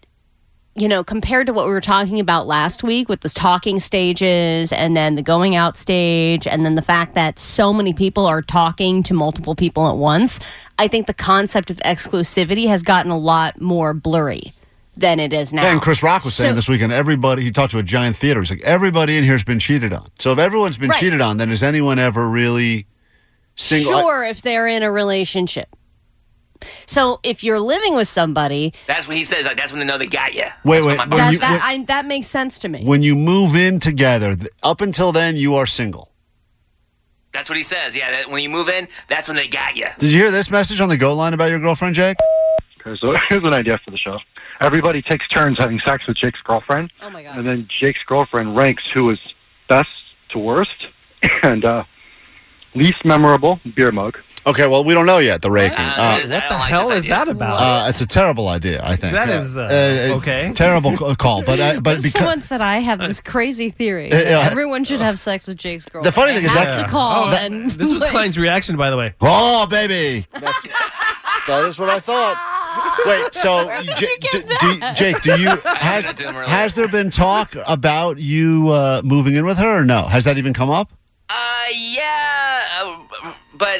you 0.78 0.90
know, 0.90 1.06
compared 1.06 1.48
to 1.48 1.54
what 1.54 1.66
we 1.66 1.72
were 1.72 1.80
talking 1.80 2.20
about 2.20 2.48
last 2.48 2.84
week 2.84 3.08
with 3.08 3.22
the 3.22 3.30
talking 3.30 3.80
stages 3.80 4.74
and 4.74 4.96
then 4.96 5.16
the 5.16 5.22
going 5.22 5.56
out 5.56 5.78
stage 5.78 6.46
and 6.46 6.66
then 6.66 6.76
the 6.76 6.82
fact 6.82 7.16
that 7.16 7.40
so 7.40 7.72
many 7.72 7.94
people 7.94 8.26
are 8.26 8.42
talking 8.42 9.02
to 9.04 9.14
multiple 9.14 9.56
people 9.56 9.90
at 9.90 9.96
once, 9.96 10.38
I 10.78 10.90
think 10.90 11.08
the 11.08 11.14
concept 11.14 11.70
of 11.70 11.78
exclusivity 11.78 12.68
has 12.68 12.84
gotten 12.84 13.10
a 13.10 13.18
lot 13.18 13.62
more 13.62 13.94
blurry 13.94 14.52
than 14.98 15.18
it 15.22 15.32
is 15.32 15.54
now. 15.54 15.64
Yeah, 15.64 15.72
and 15.72 15.82
Chris 15.82 16.04
Rock 16.04 16.26
was 16.26 16.34
saying 16.34 16.56
this 16.56 16.68
weekend, 16.68 16.92
everybody, 16.92 17.44
he 17.44 17.52
talked 17.52 17.72
to 17.72 17.78
a 17.80 17.84
giant 17.84 18.18
theater. 18.18 18.42
He's 18.42 18.50
like, 18.50 18.62
everybody 18.64 19.18
in 19.18 19.24
here 19.24 19.34
has 19.34 19.44
been 19.46 19.60
cheated 19.60 19.94
on. 19.94 20.10
So 20.20 20.34
if 20.34 20.40
everyone's 20.40 20.78
been 20.78 20.90
Right. 20.90 21.00
cheated 21.00 21.22
on, 21.22 21.38
then 21.38 21.50
has 21.50 21.64
anyone 21.64 22.00
ever 22.00 22.30
really 22.30 22.86
single? 23.56 23.98
Sure, 23.98 24.26
if 24.26 24.42
they're 24.42 24.68
in 24.68 24.84
a 24.84 24.92
relationship. 24.92 25.74
So 26.88 27.20
if 27.24 27.44
you're 27.44 27.60
living 27.60 27.96
with 27.96 28.08
somebody, 28.08 28.74
That's 28.88 29.08
when 29.08 29.18
he 29.18 29.24
says, 29.24 29.46
like, 29.46 29.58
"That's 29.58 29.72
when 29.72 29.80
they 29.80 29.86
know 29.86 29.98
they 29.98 30.08
got 30.08 30.34
you." 30.34 30.46
Wait, 30.64 30.78
That's 30.78 30.86
wait, 30.88 30.98
When 30.98 31.10
my 31.10 31.16
when 31.16 31.18
that, 31.26 31.34
you- 31.34 31.40
that, 31.40 31.62
I, 31.64 31.84
that 31.86 32.06
makes 32.06 32.28
sense 32.28 32.60
to 32.60 32.70
me. 32.70 32.84
when 32.84 33.04
you 33.04 33.16
move 33.16 33.56
in 33.56 33.80
together, 33.80 34.38
up 34.64 34.82
until 34.82 35.12
then, 35.12 35.36
you 35.36 35.56
are 35.56 35.66
single. 35.68 36.12
that's 37.32 37.50
what 37.50 37.58
he 37.58 37.64
says. 37.64 37.96
Yeah. 37.98 38.12
That 38.12 38.30
when 38.32 38.42
you 38.44 38.50
move 38.50 38.70
in, 38.70 38.88
that's 39.10 39.28
when 39.28 39.36
they 39.36 39.48
got 39.48 39.76
you. 39.76 39.88
Did 40.00 40.12
you 40.12 40.20
hear 40.20 40.32
this 40.32 40.50
message 40.50 40.80
on 40.80 40.88
the 40.90 40.98
go 40.98 41.14
line 41.14 41.34
about 41.34 41.50
your 41.50 41.60
girlfriend, 41.60 41.94
Jake? 41.96 42.16
Okay, 42.80 42.98
so 43.02 43.14
here's 43.30 43.44
an 43.44 43.54
idea 43.54 43.78
for 43.84 43.92
the 43.92 43.98
show. 43.98 44.18
Everybody 44.62 45.02
takes 45.02 45.28
turns 45.28 45.58
having 45.60 45.80
sex 45.86 46.08
with 46.08 46.16
Jake's 46.16 46.40
girlfriend, 46.42 46.94
oh 47.02 47.10
my 47.10 47.24
god. 47.24 47.38
and 47.38 47.46
then 47.46 47.68
Jake's 47.80 48.00
girlfriend 48.08 48.56
ranks 48.56 48.84
who 48.94 49.10
is 49.10 49.20
best 49.68 49.90
to 50.30 50.40
worst, 50.40 50.88
and 51.44 51.66
uh, 51.66 51.84
least 52.74 53.04
memorable 53.04 53.60
beer 53.76 53.92
mug. 53.92 54.18
Okay, 54.48 54.68
well, 54.68 54.84
we 54.84 54.94
don't 54.94 55.08
know 55.08 55.18
yet, 55.18 55.42
the 55.42 55.50
raking. 55.50 55.80
Uh, 55.80 55.94
Uh, 55.98 56.20
What 56.20 56.28
the 56.30 56.36
like 56.36 56.70
hell 56.70 56.82
this 56.88 56.90
is 57.00 57.06
idea. 57.06 57.16
that 57.16 57.28
about? 57.30 57.56
uh, 57.86 57.90
it's 57.90 58.00
a 58.02 58.06
terrible 58.06 58.48
idea, 58.48 58.80
I 58.84 58.96
think. 58.96 59.14
That 59.14 59.28
is 59.30 59.58
Uh, 59.58 59.62
uh, 60.14 60.18
okay. 60.18 60.52
Terrible 60.54 60.96
c- 60.96 61.16
call, 61.16 61.42
but 61.42 61.60
uh, 61.60 61.80
but 61.80 61.98
because 61.98 62.12
Someone 62.12 62.42
said 62.42 62.62
I 62.62 62.78
have 62.78 63.00
this 63.00 63.20
crazy 63.20 63.72
theory. 63.72 64.12
Uh, 64.12 64.16
that 64.18 64.28
yeah. 64.28 64.40
Everyone 64.52 64.84
should 64.84 65.02
have 65.02 65.18
sex 65.20 65.48
with 65.48 65.58
Jake's 65.58 65.86
girlfriend. 65.86 66.06
The 66.06 66.12
funny 66.12 66.34
thing 66.34 66.44
I 66.48 66.52
is 66.52 66.52
have 66.54 66.76
that- 66.76 66.84
to 66.86 66.90
call 66.90 67.26
Oh, 67.26 67.32
that- 67.32 67.46
and 67.52 67.72
this 67.72 67.92
was 67.92 68.02
like, 68.06 68.12
Klein's 68.12 68.38
reaction, 68.38 68.78
by 68.78 68.92
the 68.92 68.98
way. 68.98 69.14
Oh, 69.20 69.66
baby. 69.66 70.28
That's, 70.32 70.68
that 71.48 71.66
is 71.66 71.80
what 71.80 71.90
I 71.90 72.00
thought. 72.00 72.38
Wait, 73.08 73.34
so 73.34 73.68
did 73.84 73.98
J- 73.98 74.06
you 74.06 74.18
get 74.20 74.32
d- 74.48 74.56
do- 74.60 74.80
that? 74.80 74.96
Jake, 74.98 75.22
do 75.24 75.40
you 75.40 75.50
has, 75.66 76.06
said 76.06 76.18
to 76.18 76.24
him 76.30 76.36
earlier. 76.36 76.48
has 76.50 76.74
there 76.76 76.88
been 76.88 77.10
talk 77.10 77.56
about 77.68 78.18
you 78.20 78.70
uh, 78.70 79.02
moving 79.04 79.34
in 79.36 79.46
with 79.46 79.58
her 79.58 79.82
or 79.82 79.86
no? 79.86 80.04
Has 80.04 80.24
that 80.26 80.38
even 80.38 80.54
come 80.54 80.70
up? 80.70 80.92
Uh, 81.30 81.34
yeah, 81.74 82.62
uh, 82.84 83.34
but 83.58 83.80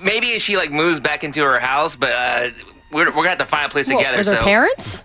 maybe 0.00 0.38
she 0.38 0.56
like 0.56 0.70
moves 0.70 1.00
back 1.00 1.24
into 1.24 1.42
her 1.42 1.58
house, 1.58 1.96
but 1.96 2.12
uh, 2.12 2.50
we're, 2.92 3.06
we're 3.06 3.12
gonna 3.12 3.30
have 3.30 3.38
to 3.38 3.46
find 3.46 3.66
a 3.66 3.68
place 3.68 3.90
What, 3.90 3.98
together. 3.98 4.18
with 4.18 4.26
her 4.28 4.34
so 4.36 4.42
parents? 4.42 5.02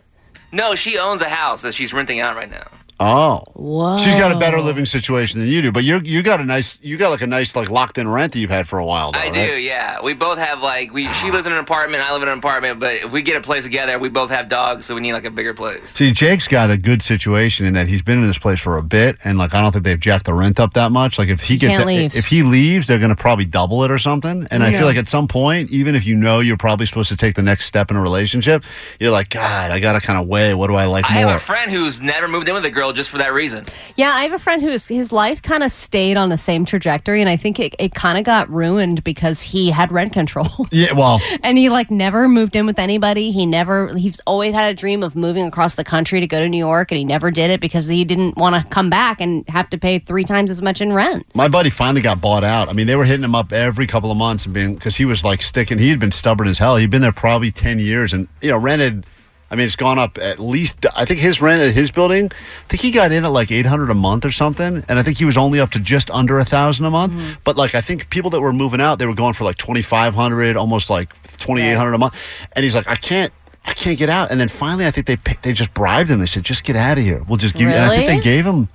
no, 0.52 0.76
she 0.76 0.98
owns 0.98 1.22
a 1.22 1.30
house 1.30 1.62
that 1.64 1.74
she's 1.74 1.94
renting 1.94 2.20
out 2.20 2.36
right 2.36 2.50
now. 2.50 2.68
Oh, 3.00 3.44
Whoa. 3.54 3.98
she's 3.98 4.16
got 4.16 4.32
a 4.32 4.40
better 4.40 4.60
living 4.60 4.86
situation 4.86 5.40
than 5.40 5.50
you 5.50 5.62
do, 5.62 5.72
but 5.72 5.84
you 5.84 6.00
you 6.00 6.24
got 6.24 6.42
a 6.42 6.46
nice 6.46 6.80
you 6.82 6.98
got 6.98 7.10
like 7.10 7.22
a 7.22 7.28
nice 7.28 7.56
like 7.56 7.70
locked 7.70 7.98
in 8.00 8.08
rent 8.08 8.34
that 8.34 8.40
you've 8.40 8.50
had 8.50 8.68
for 8.68 8.80
a 8.80 8.86
while. 8.86 9.12
Though, 9.12 9.20
I 9.20 9.26
right? 9.26 9.34
do, 9.34 9.40
yeah. 9.40 10.02
We 10.02 10.14
both 10.14 10.40
have 10.40 10.62
like 10.64 10.92
we. 10.92 11.12
She 11.14 11.30
lives 11.30 11.46
in 11.46 11.54
an 11.54 11.60
apartment. 11.60 12.02
I 12.04 12.12
live 12.14 12.24
in 12.24 12.30
an 12.30 12.38
apartment. 12.40 12.80
But 12.80 12.96
if 12.96 13.12
we 13.12 13.22
get 13.22 13.36
a 13.36 13.42
place 13.42 13.64
together, 13.64 14.00
we 14.00 14.10
both 14.10 14.30
have 14.32 14.48
dogs, 14.48 14.86
so 14.86 14.96
we 14.96 15.02
need 15.02 15.14
like 15.14 15.26
a 15.26 15.32
bigger 15.32 15.54
place. 15.54 15.92
See, 15.92 16.12
Jake's 16.12 16.48
got 16.48 16.72
a 16.72 16.78
good 16.78 17.02
situation 17.04 17.66
in 17.68 17.74
that 17.74 17.88
he's 17.88 18.02
been 18.02 18.18
in 18.18 18.26
this 18.28 18.38
place 18.40 18.60
for 18.60 18.78
a 18.78 18.84
bit, 18.84 19.18
and 19.24 19.38
like 19.38 19.54
I 19.54 19.62
don't 19.62 19.72
think 19.72 19.84
they've 19.84 20.00
jacked 20.00 20.26
the 20.26 20.34
rent 20.34 20.60
up 20.60 20.74
that 20.74 20.92
much. 20.92 21.20
Like 21.20 21.30
if 21.30 21.42
he 21.44 21.58
gets 21.58 21.78
can't 21.78 21.88
leave. 21.88 22.16
if 22.16 22.26
he 22.26 22.42
leaves, 22.42 22.88
they're 22.88 23.00
going 23.00 23.10
to 23.10 23.16
probably 23.16 23.46
double 23.46 23.84
it 23.84 23.92
or 23.92 24.00
something. 24.00 24.48
And 24.50 24.64
I 24.64 24.72
feel 24.72 24.86
like 24.86 24.98
at 24.98 25.08
some 25.08 25.28
point, 25.28 25.70
even 25.70 25.94
if 25.96 26.06
you 26.06 26.16
know 26.16 26.40
you're 26.40 26.58
probably 26.58 26.86
supposed 26.88 27.10
to 27.10 27.18
take 27.18 27.36
the 27.36 27.44
next 27.44 27.66
step 27.66 27.92
in 27.92 27.98
a 27.98 28.02
relationship, 28.02 28.64
you're 29.00 29.12
like, 29.12 29.30
God, 29.30 29.70
I 29.72 29.80
got 29.80 29.94
to 29.94 30.00
kind 30.00 30.20
of 30.20 30.28
weigh 30.28 30.54
what 30.56 30.68
do 30.68 30.76
I 30.76 30.86
like 30.86 31.06
I 31.10 31.16
more. 31.22 31.28
have 31.28 31.36
a 31.36 31.40
friend 31.40 31.72
who's 31.72 32.02
never 32.02 32.28
moved 32.28 32.48
in 32.48 32.54
with 32.56 32.66
a 32.66 32.70
girl 32.72 32.87
girl 32.88 32.94
just 32.94 33.10
for 33.10 33.18
that 33.18 33.34
reason. 33.34 33.66
Yeah, 33.96 34.12
I 34.14 34.24
have 34.24 34.34
a 34.34 34.40
friend 34.40 34.62
whose 34.62 34.88
his 34.88 35.12
life 35.12 35.42
kind 35.42 35.64
of 35.64 35.72
stayed 35.72 36.18
on 36.18 36.30
the 36.30 36.38
same 36.38 36.66
trajectory, 36.66 37.22
and 37.22 37.30
I 37.30 37.36
think 37.36 37.60
it, 37.60 37.76
it 37.80 37.94
kind 37.94 38.18
of 38.18 38.24
got 38.24 38.50
ruined 38.50 39.04
because 39.04 39.42
he 39.42 39.70
had 39.72 39.92
rent 39.92 40.14
control. 40.14 40.48
Yeah, 40.70 40.94
well, 40.94 41.20
and 41.44 41.58
he 41.58 41.70
like 41.70 41.90
never 41.90 42.28
moved 42.28 42.56
in 42.56 42.66
with 42.66 42.78
anybody. 42.78 43.32
He 43.32 43.46
never 43.46 43.96
he's 43.96 44.20
always 44.28 44.54
had 44.54 44.70
a 44.70 44.74
dream 44.76 45.02
of 45.02 45.16
moving 45.16 45.46
across 45.46 45.76
the 45.76 45.84
country 45.84 46.20
to 46.20 46.28
go 46.28 46.40
to 46.40 46.48
New 46.48 46.58
York, 46.58 46.92
and 46.92 46.98
he 46.98 47.06
never 47.06 47.32
did 47.32 47.50
it 47.50 47.62
because 47.62 47.88
he 47.88 48.06
didn't 48.06 48.38
want 48.38 48.56
to 48.56 48.70
come 48.70 48.90
back 48.90 49.20
and 49.20 49.48
have 49.50 49.70
to 49.72 49.78
pay 49.78 49.98
three 49.98 50.24
times 50.24 50.52
as 50.52 50.62
much 50.62 50.82
in 50.82 50.94
rent. 50.94 51.26
my 51.34 51.48
buddy 51.48 51.70
finally 51.70 52.02
got 52.02 52.22
bought 52.22 52.44
out. 52.44 52.70
I 52.70 52.74
mean, 52.74 52.86
they 52.86 52.96
were 52.96 53.06
hitting 53.06 53.24
him 53.24 53.34
up 53.34 53.52
every 53.52 53.88
couple 53.88 54.12
of 54.12 54.18
months 54.18 54.46
and 54.46 54.54
being 54.54 54.76
because 54.76 54.96
he 54.96 55.06
was 55.06 55.24
like 55.24 55.42
sticking. 55.42 55.80
He 55.80 55.90
had 55.90 56.00
been 56.00 56.12
stubborn 56.12 56.48
as 56.48 56.58
hell. 56.60 56.76
He'd 56.76 56.92
been 56.92 57.02
there 57.02 57.12
probably 57.12 57.50
ten 57.52 57.80
years, 57.80 58.14
and 58.14 58.28
you 58.42 58.50
know, 58.50 58.58
rented. 58.58 59.06
I 59.50 59.56
mean, 59.56 59.66
it's 59.66 59.78
gone 59.78 59.98
up 59.98 60.18
at 60.18 60.40
least. 60.40 60.86
I 60.96 61.06
think 61.06 61.20
his 61.20 61.42
rent 61.42 61.62
at 61.62 61.74
his 61.74 61.90
building. 61.90 62.26
I 62.26 62.68
think 62.68 62.82
he 62.82 62.92
got 62.92 63.12
in 63.12 63.24
at 63.24 63.32
like 63.32 63.52
eight 63.52 63.66
hundred 63.66 63.90
a 63.90 63.94
month 63.96 64.26
or 64.26 64.32
something, 64.32 64.84
and 64.88 65.00
I 65.00 65.04
think 65.04 65.18
he 65.18 65.26
was 65.26 65.38
only 65.38 65.60
up 65.60 65.72
to 65.72 65.80
just 65.80 66.10
under 66.12 66.38
a 66.38 66.46
thousand 66.46 66.86
a 66.86 66.92
month. 66.92 67.14
Mm-hmm. 67.14 67.40
But 67.46 67.56
like, 67.56 67.74
I 67.74 67.82
think 67.82 68.10
people 68.10 68.30
that 68.32 68.42
were 68.42 68.52
moving 68.52 68.82
out, 68.82 69.00
they 69.00 69.06
were 69.06 69.16
going 69.16 69.34
for 69.34 69.46
like 69.46 69.58
twenty 69.58 69.82
five 69.82 70.14
hundred, 70.14 70.58
almost 70.58 70.90
like 70.90 71.14
twenty 71.38 71.62
eight 71.62 71.76
hundred 71.76 71.94
a 71.94 71.98
month. 71.98 72.16
And 72.56 72.64
he's 72.64 72.76
like, 72.76 72.88
I 72.88 72.96
can't. 72.96 73.32
I 73.66 73.74
can't 73.74 74.00
get 74.00 74.10
out. 74.10 74.32
And 74.32 74.40
then 74.40 74.48
finally, 74.48 74.86
I 74.86 74.92
think 74.92 75.08
they 75.08 75.18
they 75.42 75.52
just 75.52 75.74
bribed 75.74 76.10
him. 76.10 76.20
They 76.20 76.26
said, 76.26 76.44
"Just 76.46 76.64
get 76.64 76.78
out 76.78 76.98
of 76.98 77.04
here. 77.04 77.22
We'll 77.28 77.38
just 77.38 77.54
give 77.54 77.68
you." 77.68 77.76
And 77.76 77.84
I 77.84 77.96
think 77.96 78.08
they 78.08 78.20
gave 78.20 78.46
him. 78.46 78.70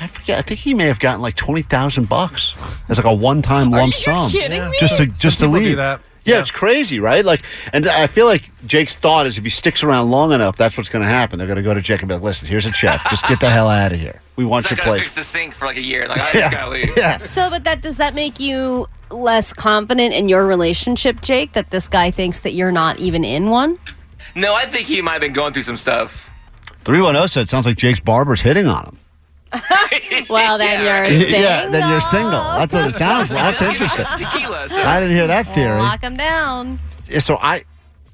I 0.00 0.06
forget. 0.06 0.38
I 0.38 0.42
think 0.42 0.60
he 0.60 0.72
may 0.72 0.86
have 0.86 1.00
gotten 1.00 1.20
like 1.20 1.34
twenty 1.34 1.62
thousand 1.62 2.08
bucks 2.08 2.54
as 2.88 2.96
like 2.96 3.06
a 3.06 3.14
one-time 3.14 3.70
lump 3.70 3.92
sum, 3.92 4.30
kidding 4.30 4.70
me? 4.70 4.76
just 4.78 4.96
to 4.98 5.06
just 5.06 5.40
to 5.40 5.46
people 5.46 5.58
do 5.58 5.64
leave. 5.66 6.00
That. 6.24 6.30
Yeah, 6.30 6.34
Yeah. 6.36 6.40
it's 6.40 6.50
crazy, 6.50 7.00
right? 7.00 7.24
Like, 7.24 7.42
and 7.72 7.86
I 7.86 8.06
feel 8.06 8.26
like 8.26 8.50
Jake's 8.66 8.96
thought 8.96 9.26
is 9.26 9.38
if 9.38 9.44
he 9.44 9.50
sticks 9.50 9.82
around 9.82 10.10
long 10.10 10.32
enough, 10.32 10.56
that's 10.56 10.76
what's 10.76 10.88
going 10.88 11.02
to 11.02 11.08
happen. 11.08 11.38
They're 11.38 11.46
going 11.46 11.56
to 11.56 11.62
go 11.62 11.74
to 11.74 11.80
Jake 11.80 12.00
and 12.00 12.08
be 12.08 12.14
like, 12.14 12.22
"Listen, 12.22 12.48
here's 12.48 12.64
a 12.66 12.72
check. 12.72 13.00
Just 13.10 13.26
get 13.28 13.40
the 13.40 13.48
hell 13.50 13.68
out 13.68 13.92
of 13.92 13.98
here. 14.00 14.20
We 14.36 14.44
want 14.44 14.64
It's 14.64 14.70
your 14.72 14.78
not 14.78 14.84
gonna 14.84 14.90
place." 14.98 15.02
fix 15.02 15.14
the 15.14 15.24
sink 15.24 15.54
for 15.54 15.66
like 15.66 15.76
a 15.76 15.82
year. 15.82 16.08
Like 16.08 16.20
I 16.20 16.32
just 16.40 16.50
gotta 16.50 16.70
leave. 16.70 16.96
Yeah. 16.96 17.18
So, 17.18 17.50
but 17.50 17.64
that 17.64 17.80
does 17.82 17.98
that 17.98 18.14
make 18.14 18.40
you 18.40 18.88
less 19.10 19.52
confident 19.52 20.12
in 20.12 20.28
your 20.28 20.46
relationship, 20.46 21.20
Jake? 21.20 21.52
That 21.52 21.70
this 21.70 21.86
guy 21.86 22.10
thinks 22.10 22.40
that 22.40 22.52
you're 22.52 22.72
not 22.72 22.98
even 22.98 23.22
in 23.24 23.48
one? 23.50 23.78
No, 24.34 24.52
I 24.54 24.64
think 24.66 24.88
he 24.88 25.00
might 25.02 25.12
have 25.12 25.20
been 25.20 25.32
going 25.32 25.52
through 25.52 25.62
some 25.62 25.76
stuff. 25.76 26.30
Three 26.84 27.00
one 27.00 27.14
zero 27.14 27.26
said 27.26 27.48
sounds 27.48 27.64
like 27.66 27.76
Jake's 27.76 28.00
barber's 28.00 28.40
hitting 28.40 28.66
on 28.66 28.84
him. 28.86 28.98
Well, 30.28 30.58
then 30.58 30.82
Yeah, 30.84 31.06
you're 31.06 31.20
single. 31.20 31.40
Yeah, 31.40 31.68
then 31.68 31.90
you're 31.90 32.00
single. 32.00 32.30
That's 32.30 32.72
what 32.72 32.88
it 32.88 32.94
sounds 32.94 33.30
like. 33.30 33.40
That's 33.40 33.58
Just 33.58 33.70
give 33.72 33.80
me 33.80 33.86
interesting. 33.86 34.26
tequila. 34.30 34.68
So. 34.68 34.82
I 34.82 35.00
didn't 35.00 35.16
hear 35.16 35.26
that 35.26 35.46
theory. 35.48 35.78
Lock 35.78 36.00
them 36.00 36.16
down. 36.16 36.78
Yeah, 37.08 37.18
so 37.20 37.36
I 37.40 37.64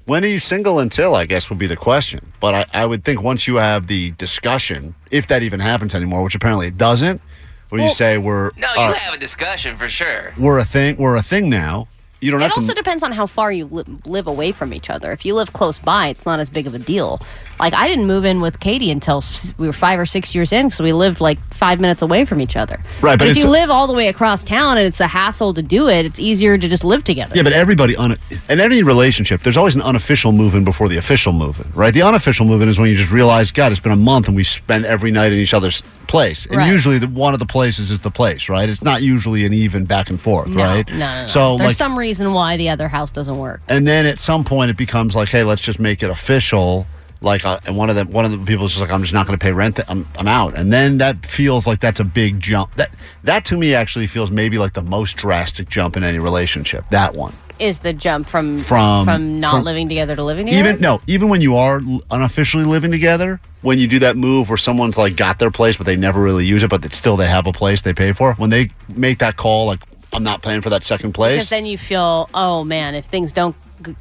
when 0.05 0.23
are 0.23 0.27
you 0.27 0.39
single 0.39 0.79
until 0.79 1.15
I 1.15 1.25
guess 1.25 1.49
would 1.49 1.59
be 1.59 1.67
the 1.67 1.75
question. 1.77 2.31
But 2.39 2.53
I, 2.73 2.81
I 2.81 2.85
would 2.85 3.03
think 3.03 3.21
once 3.21 3.47
you 3.47 3.55
have 3.55 3.87
the 3.87 4.11
discussion, 4.11 4.95
if 5.11 5.27
that 5.27 5.43
even 5.43 5.59
happens 5.59 5.95
anymore, 5.95 6.23
which 6.23 6.35
apparently 6.35 6.67
it 6.67 6.77
doesn't, 6.77 7.21
where 7.69 7.81
you 7.81 7.89
say 7.89 8.17
we're 8.17 8.51
No, 8.57 8.67
you 8.75 8.81
uh, 8.81 8.93
have 8.93 9.13
a 9.13 9.17
discussion 9.17 9.75
for 9.77 9.87
sure. 9.87 10.33
we're 10.37 10.57
a 10.59 10.65
thing 10.65 10.97
we're 10.97 11.15
a 11.15 11.21
thing 11.21 11.49
now. 11.49 11.87
You 12.21 12.29
don't 12.31 12.39
It 12.41 12.43
have 12.43 12.51
also 12.53 12.69
to 12.69 12.75
depends 12.75 13.01
on 13.01 13.11
how 13.11 13.25
far 13.25 13.51
you 13.51 13.65
li- 13.65 13.83
live 14.05 14.27
away 14.27 14.51
from 14.51 14.73
each 14.73 14.91
other. 14.91 15.11
If 15.11 15.25
you 15.25 15.33
live 15.33 15.53
close 15.53 15.79
by, 15.79 16.07
it's 16.09 16.25
not 16.25 16.39
as 16.39 16.51
big 16.51 16.67
of 16.67 16.75
a 16.75 16.79
deal. 16.79 17.19
Like 17.59 17.73
I 17.73 17.87
didn't 17.87 18.05
move 18.05 18.25
in 18.25 18.41
with 18.41 18.59
Katie 18.59 18.91
until 18.91 19.23
we 19.57 19.65
were 19.65 19.73
five 19.73 19.99
or 19.99 20.05
six 20.05 20.33
years 20.35 20.51
in 20.51 20.67
because 20.67 20.81
we 20.81 20.93
lived 20.93 21.19
like 21.19 21.39
five 21.53 21.79
minutes 21.79 22.01
away 22.03 22.25
from 22.25 22.39
each 22.39 22.55
other. 22.55 22.79
Right, 23.01 23.17
but 23.17 23.27
if 23.27 23.31
it's- 23.31 23.43
you 23.43 23.49
live 23.49 23.69
all 23.71 23.87
the 23.87 23.93
way 23.93 24.07
across 24.07 24.43
town 24.43 24.77
and 24.77 24.85
it's 24.85 24.99
a 24.99 25.07
hassle 25.07 25.53
to 25.55 25.63
do 25.63 25.89
it, 25.89 26.05
it's 26.05 26.19
easier 26.19 26.57
to 26.59 26.67
just 26.69 26.83
live 26.83 27.03
together. 27.03 27.35
Yeah, 27.35 27.43
but 27.43 27.53
everybody 27.53 27.95
un- 27.97 28.17
in 28.49 28.59
any 28.59 28.83
relationship, 28.83 29.41
there's 29.41 29.57
always 29.57 29.73
an 29.75 29.81
unofficial 29.81 30.31
move-in 30.31 30.63
before 30.63 30.89
the 30.89 30.97
official 30.97 31.33
move-in, 31.33 31.71
right? 31.73 31.93
The 31.93 32.03
unofficial 32.03 32.45
move-in 32.45 32.69
is 32.69 32.77
when 32.79 32.89
you 32.91 32.97
just 32.97 33.11
realize, 33.11 33.51
God, 33.51 33.71
it's 33.71 33.81
been 33.81 33.91
a 33.91 33.95
month 33.95 34.27
and 34.27 34.35
we 34.35 34.43
spend 34.43 34.85
every 34.85 35.09
night 35.11 35.31
in 35.31 35.39
each 35.39 35.53
other's 35.55 35.81
place, 36.11 36.45
and 36.45 36.57
Right. 36.57 36.69
usually 36.71 36.99
the, 36.99 37.07
one 37.07 37.33
of 37.33 37.39
the 37.39 37.45
places 37.45 37.89
is 37.89 38.01
the 38.01 38.11
place, 38.11 38.49
right? 38.49 38.69
It's 38.69 38.83
not 38.83 39.01
usually 39.01 39.45
an 39.45 39.53
even 39.53 39.85
back 39.85 40.09
and 40.09 40.19
forth, 40.21 40.49
no, 40.49 40.63
right? 40.63 40.87
no, 40.91 40.97
no, 40.97 41.21
no. 41.23 41.27
So 41.27 41.57
there's 41.57 41.69
like, 41.69 41.75
some 41.77 41.97
reason 41.97 42.33
why 42.33 42.57
the 42.57 42.69
other 42.69 42.87
house 42.89 43.09
doesn't 43.11 43.37
work. 43.37 43.61
and 43.67 43.87
then 43.87 44.05
at 44.05 44.19
some 44.19 44.43
point 44.43 44.69
it 44.69 44.77
becomes 44.77 45.15
like, 45.15 45.29
hey, 45.29 45.43
let's 45.43 45.61
just 45.61 45.79
make 45.79 46.03
it 46.03 46.09
official. 46.09 46.85
Like, 47.23 47.45
uh, 47.45 47.59
and 47.67 47.77
one 47.77 47.89
of 47.91 47.95
the 47.95 48.05
one 48.05 48.25
of 48.25 48.31
the 48.31 48.39
people 48.39 48.65
is 48.65 48.71
just 48.71 48.81
like, 48.81 48.91
I'm 48.91 49.01
just 49.01 49.13
not 49.13 49.27
going 49.27 49.37
to 49.37 49.43
pay 49.43 49.51
rent. 49.51 49.79
I'm 49.87 50.07
I'm 50.17 50.27
out. 50.27 50.57
And 50.57 50.73
then 50.73 50.97
that 50.97 51.23
feels 51.23 51.67
like 51.67 51.79
that's 51.79 51.99
a 51.99 52.03
big 52.03 52.39
jump. 52.39 52.73
That 52.75 52.89
that 53.23 53.45
to 53.45 53.57
me 53.57 53.75
actually 53.75 54.07
feels 54.07 54.31
maybe 54.31 54.57
like 54.57 54.73
the 54.73 54.81
most 54.81 55.17
drastic 55.17 55.69
jump 55.69 55.95
in 55.95 56.03
any 56.03 56.17
relationship. 56.17 56.83
That 56.89 57.13
one. 57.13 57.33
Is 57.61 57.79
the 57.81 57.93
jump 57.93 58.27
from 58.27 58.59
From- 58.59 59.05
from 59.05 59.39
not 59.39 59.57
from- 59.57 59.65
living 59.65 59.87
together 59.87 60.15
to 60.15 60.23
living 60.23 60.47
together? 60.47 60.69
Even 60.69 60.81
no, 60.81 60.99
even 61.05 61.29
when 61.29 61.41
you 61.41 61.55
are 61.57 61.79
unofficially 62.09 62.65
living 62.65 62.89
together, 62.89 63.39
when 63.61 63.77
you 63.77 63.87
do 63.87 63.99
that 63.99 64.17
move 64.17 64.49
where 64.49 64.57
someone's 64.57 64.97
like 64.97 65.15
got 65.15 65.37
their 65.37 65.51
place 65.51 65.77
but 65.77 65.85
they 65.85 65.95
never 65.95 66.19
really 66.23 66.43
use 66.45 66.63
it, 66.63 66.71
but 66.71 66.91
still 66.91 67.15
they 67.17 67.27
have 67.27 67.45
a 67.45 67.51
place 67.51 67.83
they 67.83 67.93
pay 67.93 68.13
for. 68.13 68.33
When 68.33 68.49
they 68.49 68.71
make 68.89 69.19
that 69.19 69.37
call, 69.37 69.67
like 69.67 69.79
I'm 70.11 70.23
not 70.23 70.41
paying 70.41 70.61
for 70.61 70.71
that 70.71 70.83
second 70.83 71.13
place. 71.13 71.35
because 71.37 71.49
then 71.49 71.67
you 71.67 71.77
feel, 71.77 72.29
oh 72.33 72.63
man, 72.63 72.95
if 72.95 73.05
things 73.05 73.31
don't 73.31 73.55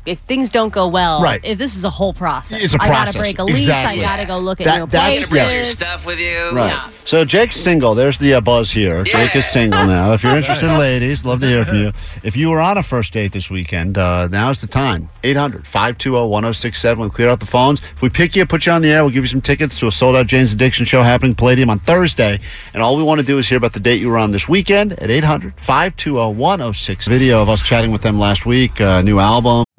if 0.06 0.20
things 0.20 0.48
don't 0.48 0.72
go 0.72 0.88
well, 0.88 1.22
Right. 1.22 1.40
if 1.42 1.58
this 1.58 1.76
is 1.76 1.84
a 1.84 1.90
whole 1.90 2.12
process, 2.12 2.62
It's 2.62 2.74
a 2.74 2.76
I 2.82 2.86
process. 2.86 3.00
I 3.00 3.04
gotta 3.06 3.18
break 3.18 3.38
a 3.38 3.44
lease. 3.44 3.58
Exactly. 3.60 4.04
I 4.04 4.16
gotta 4.16 4.26
go 4.26 4.38
look 4.38 4.60
at 4.60 4.64
That- 4.66 4.78
new 4.80 4.86
that's- 4.86 5.28
places. 5.28 5.30
Bring 5.30 5.50
your 5.56 5.64
stuff 5.66 6.06
with 6.06 6.18
you. 6.18 6.50
Right. 6.52 6.68
Yeah. 6.68 6.88
So 7.04 7.24
Jake's 7.24 7.56
single. 7.56 7.94
There's 7.94 8.18
the 8.18 8.34
uh, 8.34 8.40
buzz 8.40 8.70
here. 8.70 9.02
Jake 9.04 9.34
is 9.34 9.46
single 9.46 9.84
now. 9.86 10.12
If 10.12 10.22
you're 10.22 10.36
interested, 10.40 10.68
ladies, 10.78 11.24
love 11.24 11.40
to 11.40 11.46
hear 11.46 11.64
from 11.64 11.78
you. 11.82 11.92
If 12.22 12.36
you 12.36 12.50
were 12.50 12.60
on 12.60 12.78
a 12.78 12.82
first 12.82 13.12
date 13.12 13.32
this 13.32 13.50
weekend, 13.50 13.98
uh, 13.98 14.28
now's 14.28 14.60
the 14.60 14.66
time. 14.66 15.08
800 15.24 15.66
520 15.66 16.28
1067. 16.28 17.00
We'll 17.00 17.10
clear 17.10 17.28
out 17.28 17.40
the 17.40 17.46
phones. 17.46 17.80
If 17.96 18.02
we 18.02 18.08
pick 18.10 18.36
you, 18.36 18.46
put 18.46 18.66
you 18.66 18.72
on 18.72 18.82
the 18.82 18.92
air, 18.92 19.02
we'll 19.02 19.12
give 19.12 19.24
you 19.24 19.28
some 19.28 19.40
tickets 19.40 19.78
to 19.80 19.86
a 19.88 19.92
sold 19.92 20.14
out 20.16 20.26
Jane's 20.28 20.52
Addiction 20.52 20.86
show 20.86 21.02
happening 21.02 21.34
Palladium 21.34 21.70
on 21.70 21.78
Thursday. 21.80 22.38
And 22.74 22.82
all 22.82 22.96
we 22.96 23.02
want 23.02 23.20
to 23.20 23.26
do 23.26 23.38
is 23.38 23.48
hear 23.48 23.58
about 23.58 23.72
the 23.72 23.80
date 23.80 24.00
you 24.00 24.08
were 24.08 24.18
on 24.18 24.30
this 24.30 24.48
weekend 24.48 24.92
at 24.94 25.10
800 25.10 25.54
520 25.56 26.34
106. 26.34 27.08
Video 27.08 27.42
of 27.42 27.48
us 27.48 27.62
chatting 27.62 27.90
with 27.90 28.02
them 28.02 28.18
last 28.18 28.46
week. 28.46 28.80
Uh, 28.80 29.02
new 29.02 29.18
album. 29.18 29.64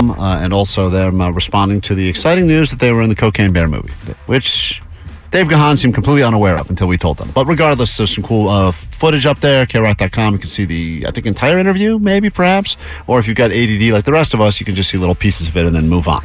uh, 0.00 0.38
and 0.42 0.52
also 0.52 0.88
them 0.88 1.20
uh, 1.20 1.30
responding 1.30 1.80
to 1.82 1.94
the 1.94 2.08
exciting 2.08 2.46
news 2.46 2.70
that 2.70 2.78
they 2.78 2.92
were 2.92 3.02
in 3.02 3.08
the 3.08 3.16
Cocaine 3.16 3.52
Bear 3.52 3.66
movie, 3.66 3.92
which 4.26 4.80
Dave 5.30 5.48
Gahan 5.48 5.76
seemed 5.76 5.94
completely 5.94 6.22
unaware 6.22 6.56
of 6.56 6.70
until 6.70 6.86
we 6.86 6.96
told 6.96 7.18
them. 7.18 7.30
But 7.34 7.46
regardless, 7.46 7.96
there's 7.96 8.14
some 8.14 8.22
cool 8.24 8.48
uh, 8.48 8.70
footage 8.70 9.26
up 9.26 9.40
there. 9.40 9.66
KROQ.com. 9.66 10.34
You 10.34 10.38
can 10.38 10.48
see 10.48 10.64
the, 10.64 11.04
I 11.06 11.10
think, 11.10 11.26
entire 11.26 11.58
interview, 11.58 11.98
maybe, 11.98 12.30
perhaps. 12.30 12.76
Or 13.06 13.18
if 13.18 13.26
you've 13.26 13.36
got 13.36 13.50
ADD 13.50 13.92
like 13.92 14.04
the 14.04 14.12
rest 14.12 14.34
of 14.34 14.40
us, 14.40 14.60
you 14.60 14.66
can 14.66 14.74
just 14.74 14.90
see 14.90 14.98
little 14.98 15.14
pieces 15.14 15.48
of 15.48 15.56
it 15.56 15.66
and 15.66 15.74
then 15.74 15.88
move 15.88 16.06
on. 16.06 16.24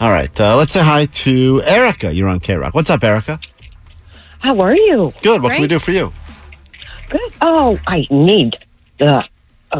All 0.00 0.10
right. 0.10 0.40
Uh, 0.40 0.56
let's 0.56 0.72
say 0.72 0.82
hi 0.82 1.06
to 1.06 1.62
Erica. 1.64 2.12
You're 2.12 2.28
on 2.28 2.40
KROQ. 2.40 2.72
What's 2.74 2.90
up, 2.90 3.04
Erica? 3.04 3.38
How 4.40 4.58
are 4.60 4.74
you? 4.74 5.12
Good. 5.22 5.42
What 5.42 5.52
can 5.52 5.62
we 5.62 5.68
do 5.68 5.78
for 5.78 5.92
you? 5.92 6.12
Good. 7.08 7.32
Oh, 7.40 7.78
I 7.86 8.06
need 8.10 8.56
the 8.98 9.06
uh, 9.06 9.22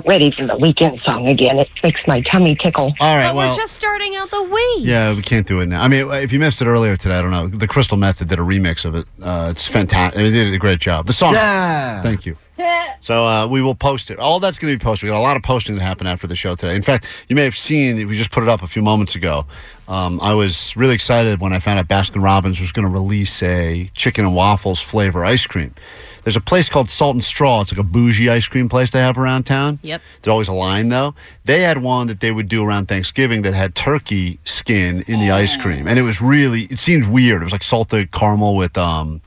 Ready 0.04 0.30
for 0.30 0.46
the 0.46 0.56
Weekend 0.56 1.00
song 1.02 1.26
again. 1.28 1.58
It 1.58 1.70
makes 1.82 2.06
my 2.06 2.20
tummy 2.20 2.54
tickle. 2.56 2.92
All 3.00 3.16
right. 3.16 3.28
But 3.28 3.36
well, 3.36 3.50
we're 3.50 3.56
just 3.56 3.74
starting 3.74 4.14
out 4.16 4.30
the 4.30 4.42
week. 4.42 4.84
Yeah, 4.84 5.14
we 5.14 5.22
can't 5.22 5.46
do 5.46 5.60
it 5.60 5.66
now. 5.66 5.80
I 5.80 5.88
mean, 5.88 6.10
if 6.10 6.32
you 6.32 6.38
missed 6.38 6.60
it 6.60 6.66
earlier 6.66 6.96
today, 6.96 7.14
I 7.14 7.22
don't 7.22 7.30
know. 7.30 7.46
The 7.46 7.68
Crystal 7.68 7.96
Method 7.96 8.28
did 8.28 8.38
a 8.38 8.42
remix 8.42 8.84
of 8.84 8.94
it. 8.94 9.06
Uh, 9.22 9.48
it's 9.52 9.66
fantastic. 9.66 10.18
They 10.18 10.30
did 10.30 10.52
a 10.52 10.58
great 10.58 10.80
job. 10.80 11.06
The 11.06 11.12
song. 11.12 11.34
Yeah. 11.34 12.02
Thank 12.02 12.26
you. 12.26 12.36
So 13.00 13.24
uh, 13.24 13.46
we 13.46 13.62
will 13.62 13.74
post 13.74 14.10
it. 14.10 14.18
All 14.18 14.40
that's 14.40 14.58
going 14.58 14.72
to 14.72 14.78
be 14.78 14.82
posted. 14.82 15.06
We 15.06 15.10
got 15.12 15.20
a 15.20 15.22
lot 15.22 15.36
of 15.36 15.42
posting 15.42 15.76
that 15.76 15.82
happened 15.82 16.08
after 16.08 16.26
the 16.26 16.34
show 16.34 16.56
today. 16.56 16.74
In 16.74 16.82
fact, 16.82 17.06
you 17.28 17.36
may 17.36 17.44
have 17.44 17.56
seen 17.56 17.96
we 18.08 18.16
just 18.16 18.32
put 18.32 18.42
it 18.42 18.48
up 18.48 18.62
a 18.62 18.66
few 18.66 18.82
moments 18.82 19.14
ago. 19.14 19.46
Um, 19.86 20.18
I 20.20 20.34
was 20.34 20.76
really 20.76 20.94
excited 20.94 21.40
when 21.40 21.52
I 21.52 21.60
found 21.60 21.78
out 21.78 21.86
Baskin 21.86 22.22
Robbins 22.22 22.58
was 22.58 22.72
going 22.72 22.86
to 22.86 22.92
release 22.92 23.42
a 23.42 23.88
chicken 23.94 24.24
and 24.24 24.34
waffles 24.34 24.80
flavor 24.80 25.24
ice 25.24 25.46
cream. 25.46 25.74
There's 26.26 26.34
a 26.34 26.40
place 26.40 26.68
called 26.68 26.90
Salt 26.90 27.14
and 27.14 27.22
Straw. 27.22 27.60
It's 27.60 27.70
like 27.70 27.78
a 27.78 27.84
bougie 27.88 28.28
ice 28.28 28.48
cream 28.48 28.68
place 28.68 28.90
they 28.90 28.98
have 28.98 29.16
around 29.16 29.44
town. 29.46 29.78
Yep. 29.82 30.02
There's 30.22 30.32
always 30.32 30.48
a 30.48 30.52
line 30.52 30.88
though. 30.88 31.14
They 31.44 31.62
had 31.62 31.78
one 31.78 32.08
that 32.08 32.18
they 32.18 32.32
would 32.32 32.48
do 32.48 32.64
around 32.64 32.86
Thanksgiving 32.88 33.42
that 33.42 33.54
had 33.54 33.76
turkey 33.76 34.40
skin 34.44 35.04
in 35.06 35.20
the 35.20 35.30
ice 35.30 35.56
cream, 35.56 35.86
and 35.86 36.00
it 36.00 36.02
was 36.02 36.20
really. 36.20 36.62
It 36.62 36.80
seemed 36.80 37.06
weird. 37.06 37.42
It 37.42 37.44
was 37.44 37.52
like 37.52 37.62
salted 37.62 38.10
caramel 38.10 38.56
with 38.56 38.76
um, 38.76 39.20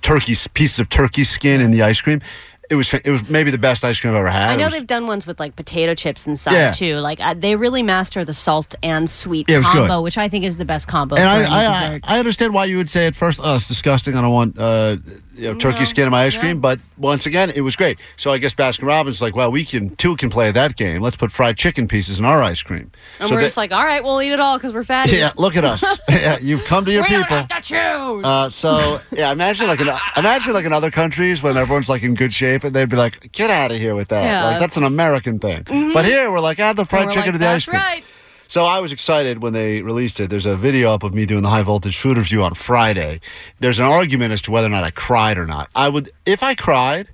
turkey 0.00 0.36
pieces 0.54 0.78
of 0.78 0.88
turkey 0.90 1.24
skin 1.24 1.60
in 1.60 1.72
the 1.72 1.82
ice 1.82 2.00
cream. 2.00 2.22
It 2.70 2.76
was 2.76 2.94
it 2.94 3.10
was 3.10 3.28
maybe 3.28 3.50
the 3.50 3.58
best 3.58 3.84
ice 3.84 4.00
cream 4.00 4.14
I've 4.14 4.20
ever 4.20 4.30
had. 4.30 4.48
I 4.48 4.56
know 4.56 4.64
was- 4.64 4.72
they've 4.72 4.86
done 4.86 5.06
ones 5.06 5.26
with 5.26 5.38
like 5.38 5.54
potato 5.54 5.94
chips 5.94 6.26
inside 6.26 6.54
Yeah. 6.54 6.72
too. 6.72 6.96
Like 6.96 7.20
uh, 7.20 7.34
they 7.34 7.56
really 7.56 7.82
master 7.82 8.24
the 8.24 8.32
salt 8.32 8.74
and 8.82 9.08
sweet 9.10 9.50
Yeah, 9.50 9.56
it 9.56 9.58
was 9.58 9.66
good. 9.68 9.88
combo, 9.88 10.00
which 10.00 10.16
I 10.16 10.28
think 10.30 10.44
is 10.46 10.56
the 10.56 10.64
best 10.64 10.88
combo. 10.88 11.14
and 11.16 11.24
for 11.24 11.28
I, 11.28 11.36
any 11.36 11.46
I, 11.46 11.66
I, 11.66 11.88
dessert. 11.88 12.00
I 12.04 12.18
understand 12.20 12.54
why 12.54 12.64
you 12.64 12.78
would 12.78 12.88
say 12.88 13.06
at 13.06 13.14
first, 13.14 13.38
oh, 13.44 13.56
it's 13.56 13.68
disgusting. 13.68 14.14
I 14.16 14.22
don't 14.22 14.32
want 14.32 14.58
uh, 14.58 14.96
you 15.36 15.52
know, 15.52 15.58
turkey 15.58 15.80
No, 15.80 15.84
skin 15.84 16.04
in 16.06 16.10
my 16.10 16.24
ice 16.24 16.34
yeah. 16.34 16.40
cream. 16.40 16.60
But 16.60 16.80
once 16.96 17.26
again, 17.26 17.50
it 17.50 17.60
was 17.62 17.76
great. 17.76 17.98
So 18.16 18.32
I 18.32 18.38
guess 18.38 18.54
Baskin 18.54 18.86
Robbins 18.86 19.16
is 19.16 19.22
like, 19.22 19.34
well, 19.34 19.50
we 19.50 19.64
can 19.64 19.94
two 19.96 20.16
can 20.16 20.30
play 20.30 20.50
that 20.52 20.76
game. 20.76 21.02
Let's 21.02 21.16
put 21.16 21.30
fried 21.32 21.56
chicken 21.56 21.88
pieces 21.88 22.18
in 22.18 22.24
our 22.24 22.42
ice 22.42 22.62
cream. 22.62 22.90
and 23.20 23.28
So 23.28 23.34
we're 23.34 23.40
they- 23.40 23.46
just 23.46 23.56
like, 23.56 23.72
all 23.72 23.84
right, 23.84 24.02
we'll 24.02 24.20
eat 24.22 24.32
it 24.32 24.40
all 24.40 24.56
because 24.58 24.72
we're 24.72 24.84
fatties. 24.84 25.18
yeah, 25.18 25.32
look 25.36 25.56
at 25.56 25.64
us. 25.64 25.84
yeah, 26.08 26.38
you've 26.40 26.64
come 26.64 26.84
to 26.84 26.92
your 26.92 27.02
we 27.02 27.08
people. 27.08 27.24
don't 27.24 27.50
have 27.52 27.62
to 27.62 27.68
choose. 27.68 28.24
Uh, 28.24 28.48
so 28.50 29.00
yeah, 29.12 29.32
imagine 29.32 29.66
like 29.66 29.80
in, 29.80 29.88
imagine 30.16 30.52
like 30.54 30.64
in 30.64 30.72
other 30.72 30.90
countries 30.90 31.42
when 31.42 31.56
everyone's 31.56 31.88
like 31.88 32.02
in 32.02 32.14
good 32.14 32.32
shape 32.32 32.64
and 32.64 32.74
they'd 32.74 32.88
be 32.88 32.96
like, 32.96 33.32
"Get 33.32 33.50
out 33.50 33.70
of 33.72 33.78
here 33.78 33.94
with 33.94 34.08
that!" 34.08 34.24
Yeah. 34.24 34.44
Like 34.44 34.60
that's 34.60 34.76
an 34.76 34.84
American 34.84 35.38
thing. 35.38 35.64
But 35.92 36.04
here 36.04 36.30
we're 36.30 36.40
like, 36.40 36.58
"Add 36.58 36.76
the 36.76 36.82
And 36.82 36.88
fried 36.88 37.06
we're 37.06 37.12
chicken 37.12 37.22
like, 37.22 37.32
to 37.32 37.38
the 37.38 37.44
That's 37.44 37.68
ice 37.68 37.70
cream." 37.70 37.80
right. 37.80 38.04
So 38.48 38.64
I 38.64 38.80
was 38.80 38.92
excited 38.92 39.42
when 39.42 39.52
they 39.52 39.82
released 39.82 40.20
it. 40.20 40.30
There's 40.30 40.46
a 40.46 40.56
video 40.56 40.92
up 40.92 41.02
of 41.02 41.14
me 41.14 41.26
doing 41.26 41.42
the 41.42 41.48
high 41.48 41.62
voltage 41.62 41.96
food 41.96 42.18
review 42.18 42.42
on 42.42 42.54
Friday. 42.54 43.20
There's 43.60 43.78
an 43.78 43.84
argument 43.84 44.32
as 44.32 44.42
to 44.42 44.50
whether 44.50 44.66
or 44.66 44.70
not 44.70 44.84
I 44.84 44.90
cried 44.90 45.38
or 45.38 45.46
not. 45.46 45.70
I 45.74 45.88
would, 45.88 46.12
if 46.26 46.42
I 46.42 46.54
cried, 46.54 47.08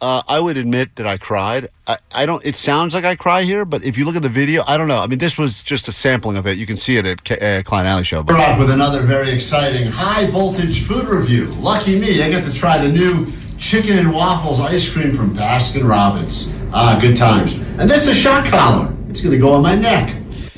uh, 0.00 0.22
I 0.28 0.38
would 0.38 0.56
admit 0.56 0.94
that 0.96 1.06
I 1.06 1.16
cried. 1.16 1.68
I, 1.86 1.96
I 2.14 2.26
don't. 2.26 2.44
It 2.46 2.54
sounds 2.54 2.94
like 2.94 3.04
I 3.04 3.16
cry 3.16 3.42
here, 3.42 3.64
but 3.64 3.82
if 3.84 3.98
you 3.98 4.04
look 4.04 4.14
at 4.14 4.22
the 4.22 4.28
video, 4.28 4.62
I 4.66 4.76
don't 4.76 4.86
know. 4.86 4.98
I 4.98 5.08
mean, 5.08 5.18
this 5.18 5.36
was 5.36 5.62
just 5.62 5.88
a 5.88 5.92
sampling 5.92 6.36
of 6.36 6.46
it. 6.46 6.56
You 6.56 6.66
can 6.66 6.76
see 6.76 6.98
it 6.98 7.06
at 7.06 7.24
K- 7.24 7.58
uh, 7.58 7.62
Klein 7.64 7.84
Ally 7.84 8.02
Show. 8.02 8.22
We're 8.22 8.36
up 8.38 8.60
with 8.60 8.70
another 8.70 9.02
very 9.02 9.30
exciting 9.30 9.90
high 9.90 10.26
voltage 10.26 10.86
food 10.86 11.06
review. 11.08 11.46
Lucky 11.46 11.98
me, 11.98 12.22
I 12.22 12.30
get 12.30 12.44
to 12.44 12.52
try 12.52 12.78
the 12.78 12.92
new 12.92 13.32
chicken 13.58 13.98
and 13.98 14.12
waffles 14.12 14.60
ice 14.60 14.88
cream 14.88 15.16
from 15.16 15.34
Baskin 15.34 15.88
Robbins. 15.88 16.48
Ah, 16.72 16.96
good 17.00 17.16
times. 17.16 17.54
And 17.80 17.90
this 17.90 18.06
is 18.06 18.16
shock 18.16 18.46
collar. 18.46 18.94
It's 19.08 19.20
going 19.20 19.32
to 19.32 19.38
go 19.38 19.52
on 19.52 19.62
my 19.62 19.74
neck. 19.74 20.14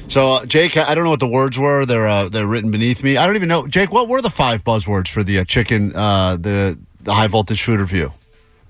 So, 0.09 0.33
uh, 0.33 0.47
Jake, 0.47 0.77
I 0.77 0.95
don't 0.95 1.05
know 1.05 1.11
what 1.11 1.21
the 1.21 1.29
words 1.29 1.57
were. 1.57 1.87
They're 1.87 2.09
uh, 2.09 2.29
they're 2.29 2.47
written 2.47 2.73
beneath 2.73 3.05
me. 3.05 3.17
I 3.17 3.27
don't 3.27 3.37
even 3.37 3.49
know, 3.49 3.69
Jake. 3.69 3.93
What 3.93 4.09
were 4.09 4.21
the 4.21 4.31
five 4.31 4.65
buzzwords 4.65 5.07
for 5.07 5.23
the 5.23 5.39
uh, 5.39 5.45
chicken, 5.45 5.95
uh, 5.95 6.37
the 6.37 6.77
the 7.03 7.15
high 7.15 7.29
voltage 7.29 7.63
food 7.63 7.79
review? 7.79 8.13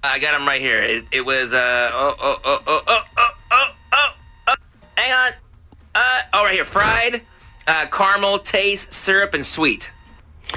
I 0.05 0.19
got 0.19 0.33
them 0.33 0.47
right 0.47 0.61
here. 0.61 0.83
It, 0.83 1.05
it 1.13 1.25
was 1.25 1.55
uh 1.55 1.91
oh 1.93 2.15
oh 2.21 2.41
oh 2.45 2.63
oh 2.67 2.83
oh 2.87 3.03
oh 3.17 3.31
oh 3.53 3.71
oh. 3.93 4.15
oh. 4.49 4.55
Hang 4.97 5.13
on. 5.13 5.33
Uh 5.95 6.21
oh 6.35 6.45
right 6.45 6.55
here. 6.55 6.65
Fried, 6.67 7.23
uh, 7.67 7.87
caramel, 7.91 8.39
taste, 8.41 8.93
syrup, 8.93 9.33
and 9.33 9.45
sweet. 9.45 9.93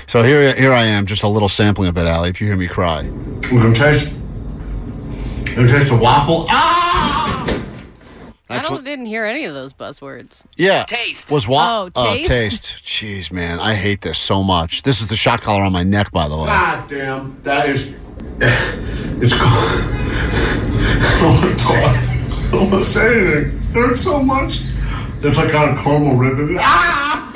So 0.07 0.21
here, 0.23 0.53
here 0.55 0.73
I 0.73 0.83
am, 0.83 1.05
just 1.05 1.23
a 1.23 1.27
little 1.27 1.49
sampling 1.49 1.87
of 1.87 1.97
it, 1.97 2.07
Allie. 2.07 2.29
If 2.29 2.41
you 2.41 2.47
hear 2.47 2.57
me 2.57 2.67
cry, 2.67 3.03
we're 3.51 3.61
gonna 3.61 3.75
taste. 3.75 4.11
We're 4.11 5.55
gonna 5.55 5.79
taste 5.79 5.91
the 5.91 5.97
waffle. 5.97 6.45
Ah! 6.49 7.12
I 8.59 8.61
don't 8.61 8.71
what, 8.73 8.83
didn't 8.85 9.05
hear 9.07 9.25
any 9.25 9.45
of 9.45 9.53
those 9.53 9.73
buzzwords. 9.73 10.45
yeah. 10.57 10.83
Taste. 10.85 11.31
Was 11.31 11.47
wa- 11.47 11.85
oh, 11.85 11.91
oh, 11.95 12.13
taste? 12.13 12.29
taste. 12.29 12.73
Jeez, 12.85 13.31
man, 13.31 13.59
I 13.59 13.73
hate 13.75 14.01
this 14.01 14.17
so 14.19 14.43
much. 14.43 14.83
This 14.83 15.01
is 15.01 15.07
the 15.07 15.15
shock 15.15 15.41
collar 15.41 15.63
on 15.63 15.71
my 15.71 15.83
neck, 15.83 16.11
by 16.11 16.27
the 16.27 16.37
way. 16.37 16.45
God 16.47 16.87
damn, 16.89 17.41
that 17.43 17.69
is. 17.69 17.93
It's 19.21 19.33
cold. 19.33 19.83
Oh 21.25 21.39
my 21.41 21.53
god! 21.63 21.95
I 21.95 22.51
don't 22.51 22.69
want 22.71 22.83
to 22.85 22.89
say 22.91 23.21
anything. 23.21 23.57
It 23.57 23.73
hurts 23.73 24.01
so 24.03 24.21
much. 24.21 24.59
There's 25.19 25.37
like 25.37 25.49
kind 25.49 25.71
of 25.77 25.83
caramel 25.83 26.15
ribbon. 26.17 26.57
Ah! 26.59 27.31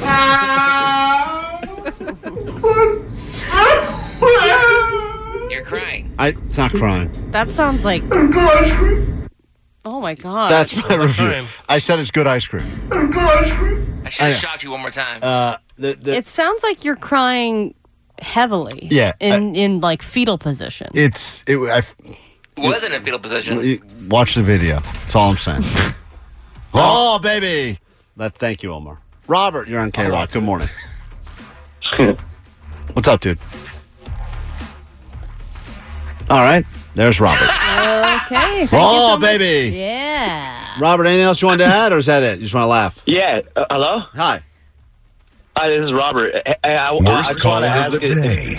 Ah! 0.00 1.60
Ah! 3.54 4.20
ah! 4.22 5.48
You're 5.50 5.64
crying. 5.64 6.12
I, 6.18 6.28
it's 6.28 6.56
not 6.58 6.72
crying. 6.72 7.30
That 7.30 7.52
sounds 7.52 7.84
like. 7.84 8.02
Oh 9.84 10.00
my 10.00 10.14
god. 10.14 10.50
That's 10.50 10.76
my 10.88 10.96
review. 10.96 11.26
crying. 11.26 11.46
I 11.68 11.78
said 11.78 11.98
it's 11.98 12.10
good 12.10 12.26
ice 12.26 12.46
cream. 12.46 12.64
I 12.92 14.08
should 14.08 14.24
have 14.24 14.32
know. 14.32 14.38
shocked 14.38 14.62
you 14.62 14.70
one 14.70 14.80
more 14.80 14.90
time. 14.90 15.20
Uh, 15.22 15.56
the, 15.76 15.94
the, 15.94 16.16
It 16.16 16.26
sounds 16.26 16.62
like 16.62 16.84
you're 16.84 16.96
crying 16.96 17.74
heavily. 18.20 18.88
Yeah, 18.90 19.12
In 19.20 19.54
in 19.56 19.80
like 19.80 20.02
fetal 20.02 20.38
position. 20.38 20.90
it's 20.94 21.42
it. 21.46 21.56
I, 21.58 21.82
was 22.60 22.84
in 22.84 22.92
a 22.92 23.00
fetal 23.00 23.18
position. 23.18 23.80
Watch 24.08 24.34
the 24.34 24.42
video. 24.42 24.80
That's 24.80 25.16
all 25.16 25.30
I'm 25.30 25.36
saying. 25.36 25.62
oh, 26.74 27.18
baby. 27.18 27.78
That, 28.16 28.34
thank 28.34 28.62
you, 28.62 28.72
Omar. 28.72 28.98
Robert, 29.26 29.68
you're 29.68 29.80
on 29.80 29.90
KROQ. 29.90 30.32
Good 30.32 30.42
morning. 30.44 30.68
What's 32.92 33.08
up, 33.08 33.20
dude? 33.20 33.38
All 36.28 36.40
right. 36.40 36.64
There's 36.94 37.20
Robert. 37.20 37.42
okay. 38.26 38.66
thank 38.66 38.72
you 38.72 38.78
oh, 38.78 39.14
so 39.14 39.18
much. 39.18 39.38
baby. 39.38 39.76
Yeah. 39.76 40.80
Robert, 40.80 41.06
anything 41.06 41.24
else 41.24 41.40
you 41.40 41.48
wanted 41.48 41.64
to 41.64 41.70
add, 41.70 41.92
or 41.92 41.98
is 41.98 42.06
that 42.06 42.22
it? 42.22 42.38
You 42.38 42.42
just 42.42 42.54
want 42.54 42.64
to 42.64 42.68
laugh? 42.68 43.02
Yeah. 43.06 43.42
Uh, 43.56 43.64
hello. 43.70 43.98
Hi. 44.14 44.42
Hi, 45.56 45.68
this 45.68 45.84
is 45.84 45.92
Robert. 45.92 46.34
I, 46.46 46.54
I, 46.64 46.70
I, 46.70 46.88
I 46.88 46.92
Worst 46.92 47.28
just 47.28 47.40
caller 47.40 47.66
wanna 47.66 47.86
of 47.86 47.92
the 47.92 48.04
ask 48.04 48.22
day. 48.22 48.56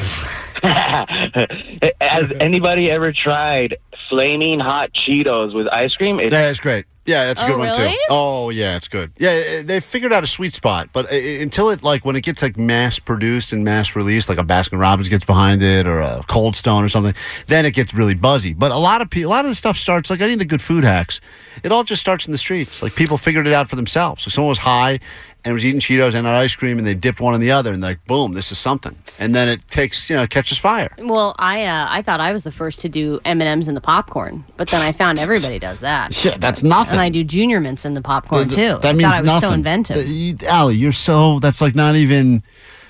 Has 2.02 2.32
anybody 2.39 2.89
ever 2.89 3.12
tried 3.12 3.78
flaming 4.10 4.60
hot 4.60 4.93
Cheetos 4.93 5.54
with 5.54 5.67
ice 5.67 5.96
cream? 5.96 6.19
It's, 6.19 6.32
Yeah, 6.32 6.50
it's 6.50 6.60
great. 6.60 6.86
Yeah, 7.06 7.26
that's 7.26 7.42
a 7.42 7.46
Oh, 7.46 7.48
good 7.50 7.58
one 7.58 7.68
really? 7.68 7.92
too. 7.92 7.98
Oh, 8.10 8.50
yeah, 8.50 8.78
it's 8.78 8.88
good. 8.88 9.12
Yeah, 9.18 9.32
eh, 9.32 9.62
they 9.62 9.82
figured 9.82 10.13
out 10.13 10.24
a 10.24 10.28
sweet 10.28 10.54
spot, 10.54 10.88
but 10.94 11.12
uh, 11.12 11.16
until 11.16 11.70
it 11.70 11.84
like 11.84 12.06
when 12.06 12.16
it 12.16 12.22
gets 12.24 12.42
like 12.42 12.56
mass 12.56 12.98
produced 12.98 13.52
and 13.52 13.66
mass 13.66 13.94
released, 13.94 14.30
like 14.30 14.38
a 14.38 14.44
Baskin 14.44 14.80
Robbins 14.80 15.10
gets 15.10 15.26
behind 15.26 15.62
it 15.62 15.86
or 15.86 16.00
a 16.00 16.22
Cold 16.30 16.56
Stone 16.56 16.82
or 16.86 16.88
something, 16.89 17.13
then 17.48 17.66
it 17.66 17.72
gets 17.72 17.94
really 17.94 18.13
buzzy. 18.16 18.54
But 18.54 18.72
a 18.72 18.78
lot 18.78 19.02
of 19.02 19.10
people, 19.10 19.30
a 19.32 19.34
lot 19.34 19.44
of 19.44 19.50
the 19.52 19.56
stuff 19.56 19.76
starts 19.78 20.10
like 20.10 20.22
any 20.22 20.34
of 20.34 20.39
the 20.39 20.46
good 20.46 20.62
food 20.62 20.86
hacks. 20.86 21.20
It 21.62 21.74
all 21.74 21.84
just 21.84 22.00
starts 22.00 22.26
in 22.26 22.32
the 22.32 22.38
streets. 22.38 22.82
Like 22.82 22.96
people 22.96 23.18
figured 23.18 23.48
it 23.48 23.54
out 23.54 23.70
for 23.70 23.76
themselves. 23.76 24.24
So 24.24 24.30
someone 24.30 24.50
was 24.50 24.60
high 24.60 25.00
and 25.45 25.53
was 25.53 25.65
eating 25.65 25.79
Cheetos 25.79 26.13
and 26.13 26.25
had 26.25 26.36
ice 26.36 26.56
cream, 26.56 26.77
and 26.77 26.88
they 26.88 26.93
dipped 26.93 27.19
one 27.19 27.34
in 27.36 27.41
the 27.41 27.51
other, 27.51 27.71
and 27.73 27.82
like 27.82 28.06
boom, 28.06 28.34
this 28.34 28.51
is 28.51 28.58
something. 28.58 28.95
And 29.19 29.36
then 29.36 29.47
it 29.47 29.67
takes 29.67 30.10
you 30.10 30.15
know 30.15 30.25
catches 30.27 30.58
fire. 30.58 30.89
Well, 30.99 31.36
I 31.39 31.65
uh, 31.65 31.88
I 31.89 32.01
thought 32.01 32.19
I 32.21 32.32
was 32.32 32.43
the 32.43 32.51
first 32.51 32.79
to 32.82 32.89
do 32.89 33.19
M 33.25 33.41
and 33.41 33.47
M's 33.47 33.67
in 33.67 33.75
the 33.75 33.82
popcorn, 33.82 34.43
but 34.58 34.69
then 34.69 34.82
I 34.82 34.91
found 34.91 35.19
everybody 35.19 35.60
does 35.60 35.79
that. 35.82 36.12
Yeah, 36.25 36.38
that's 36.38 36.63
nothing. 36.63 36.93
And 36.93 37.01
I 37.01 37.10
do 37.10 37.23
Junior 37.23 37.60
Mints 37.60 37.86
in 37.86 37.93
the 37.93 38.01
popcorn 38.01 38.49
Th- 38.49 38.56
too. 38.56 38.79
That 38.82 38.86
I 38.89 38.93
means 38.93 39.03
thought 39.10 39.17
I 39.17 39.21
was 39.21 39.27
nothing. 39.27 39.49
so 39.49 39.53
inventive. 39.53 39.97
Uh, 39.97 39.99
you- 40.01 40.38
Allie, 40.47 40.75
you're 40.75 40.91
so. 40.91 41.39
That's 41.39 41.60
like 41.62 41.75
not 41.75 41.95
even. 41.95 42.43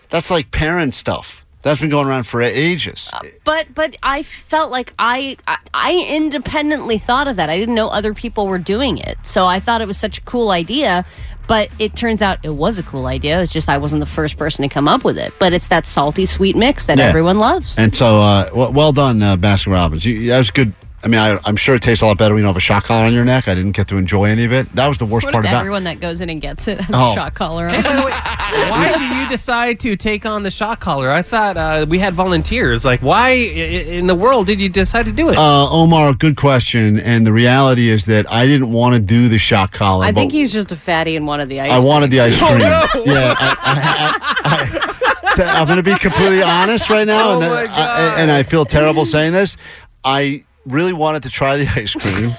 That's 0.09 0.29
like 0.29 0.51
parent 0.51 0.93
stuff. 0.93 1.42
That's 1.63 1.79
been 1.81 1.89
going 1.89 2.07
around 2.07 2.25
for 2.25 2.41
ages. 2.41 3.09
But 3.45 3.73
but 3.73 3.95
I 4.03 4.23
felt 4.23 4.69
like 4.69 4.93
I, 4.99 5.37
I 5.47 5.57
I 5.73 6.05
independently 6.09 6.97
thought 6.97 7.27
of 7.27 7.37
that. 7.37 7.49
I 7.49 7.57
didn't 7.57 7.75
know 7.75 7.87
other 7.87 8.13
people 8.13 8.47
were 8.47 8.59
doing 8.59 8.97
it, 8.97 9.17
so 9.25 9.45
I 9.45 9.59
thought 9.59 9.81
it 9.81 9.87
was 9.87 9.97
such 9.97 10.17
a 10.17 10.21
cool 10.21 10.51
idea. 10.51 11.05
But 11.47 11.69
it 11.77 11.95
turns 11.95 12.21
out 12.21 12.39
it 12.43 12.51
was 12.55 12.77
a 12.79 12.83
cool 12.83 13.05
idea. 13.05 13.41
It's 13.41 13.51
just 13.51 13.67
I 13.67 13.77
wasn't 13.77 13.99
the 13.99 14.05
first 14.05 14.37
person 14.37 14.63
to 14.63 14.69
come 14.69 14.87
up 14.87 15.03
with 15.03 15.17
it. 15.17 15.33
But 15.39 15.51
it's 15.51 15.67
that 15.67 15.85
salty 15.85 16.25
sweet 16.25 16.55
mix 16.55 16.85
that 16.85 16.97
Yeah. 16.97 17.05
everyone 17.05 17.37
loves. 17.37 17.77
And 17.77 17.93
so, 17.93 18.21
uh, 18.21 18.49
well, 18.55 18.71
well 18.71 18.91
done, 18.93 19.21
uh, 19.21 19.35
Baskin 19.35 19.73
Robbins. 19.73 20.05
You, 20.05 20.27
that 20.29 20.37
was 20.37 20.51
good. 20.51 20.71
I 21.03 21.07
mean, 21.09 21.19
I, 21.19 21.37
I'm 21.43 21.57
sure 21.57 21.75
it 21.75 21.81
tastes 21.81 22.01
a 22.01 22.05
lot 22.05 22.17
better 22.17 22.33
when 22.33 22.41
you 22.41 22.45
don't 22.45 22.51
have 22.53 22.57
a 22.57 22.61
shock 22.61 22.85
collar 22.85 23.03
on 23.05 23.13
your 23.13 23.25
neck. 23.25 23.49
I 23.49 23.55
didn't 23.55 23.73
get 23.73 23.89
to 23.89 23.97
enjoy 23.97 24.25
any 24.25 24.45
of 24.45 24.53
it. 24.53 24.69
That 24.73 24.87
was 24.87 24.97
the 24.97 25.05
worst 25.05 25.25
What 25.25 25.33
part 25.33 25.43
if 25.45 25.51
about. 25.51 25.59
everyone 25.59 25.83
that 25.83 25.99
goes 25.99 26.21
in 26.21 26.29
and 26.29 26.41
gets 26.41 26.67
it 26.69 26.79
has 26.79 26.95
Oh. 26.95 27.11
a 27.11 27.15
shock 27.15 27.33
collar 27.33 27.65
on? 27.65 27.71
Why 27.73 28.95
did 28.97 29.17
you 29.17 29.27
decide 29.27 29.79
to 29.81 29.97
take 29.97 30.25
on 30.25 30.43
the 30.43 30.51
shock 30.51 30.79
collar? 30.79 31.11
I 31.11 31.21
thought 31.21 31.57
uh, 31.57 31.85
we 31.89 31.99
had 31.99 32.13
volunteers. 32.13 32.85
Like, 32.85 33.01
why 33.01 33.31
in 33.31 34.07
the 34.07 34.15
world 34.15 34.47
did 34.47 34.61
you 34.61 34.69
decide 34.69 35.03
to 35.05 35.11
do 35.11 35.27
it? 35.29 35.37
Uh, 35.37 35.69
Omar, 35.69 36.13
good 36.13 36.37
question. 36.37 36.97
And 36.99 37.27
the 37.27 37.33
reality 37.33 37.89
is 37.89 38.05
that 38.05 38.31
I 38.31 38.45
didn't 38.45 38.71
want 38.71 38.95
to 38.95 39.01
do 39.01 39.27
the 39.27 39.37
shock 39.37 39.73
collar. 39.73 40.05
I 40.05 40.13
think 40.13 40.31
he's 40.31 40.53
just 40.53 40.71
a 40.71 40.77
fatty 40.77 41.17
and 41.17 41.27
wanted 41.27 41.49
the 41.49 41.59
ice. 41.59 41.71
I 41.71 41.79
wanted 41.79 42.11
the 42.11 42.21
ice 42.21 42.39
cream. 42.39 42.59
no. 42.59 42.87
Yeah, 43.05 43.35
I, 43.37 44.79
am 45.59 45.65
going 45.67 45.77
to 45.77 45.83
be 45.83 45.95
completely 45.97 46.41
honest 46.43 46.89
right 46.89 47.07
now, 47.07 47.31
Oh 47.31 47.41
and, 47.41 47.49
my 47.51 47.67
I, 47.69 48.15
and 48.21 48.31
I 48.31 48.43
feel 48.43 48.65
terrible 48.65 49.05
saying 49.05 49.33
this. 49.33 49.57
I 50.03 50.43
really 50.65 50.93
wanted 50.93 51.23
to 51.23 51.29
try 51.29 51.57
the 51.57 51.67
ice 51.75 51.93
cream, 51.93 52.31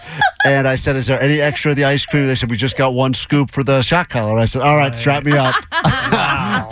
and 0.45 0.67
I 0.67 0.77
said, 0.77 0.97
"Is 0.97 1.07
there 1.07 1.21
any 1.21 1.41
extra 1.41 1.73
of 1.73 1.77
the 1.77 1.85
ice 1.85 2.07
cream?" 2.07 2.27
They 2.27 2.35
said, 2.35 2.51
"We 2.51 2.57
just 2.57 2.77
got 2.77 2.95
one 2.95 3.15
scoop 3.15 3.51
for 3.51 3.63
the 3.63 3.83
shock 3.83 4.11
collar." 4.11 4.39
I 4.39 4.45
said, 4.45 4.63
"All 4.63 4.77
right, 4.77 4.95
strap 4.95 5.25
me 5.25 5.33
up." 5.33 5.55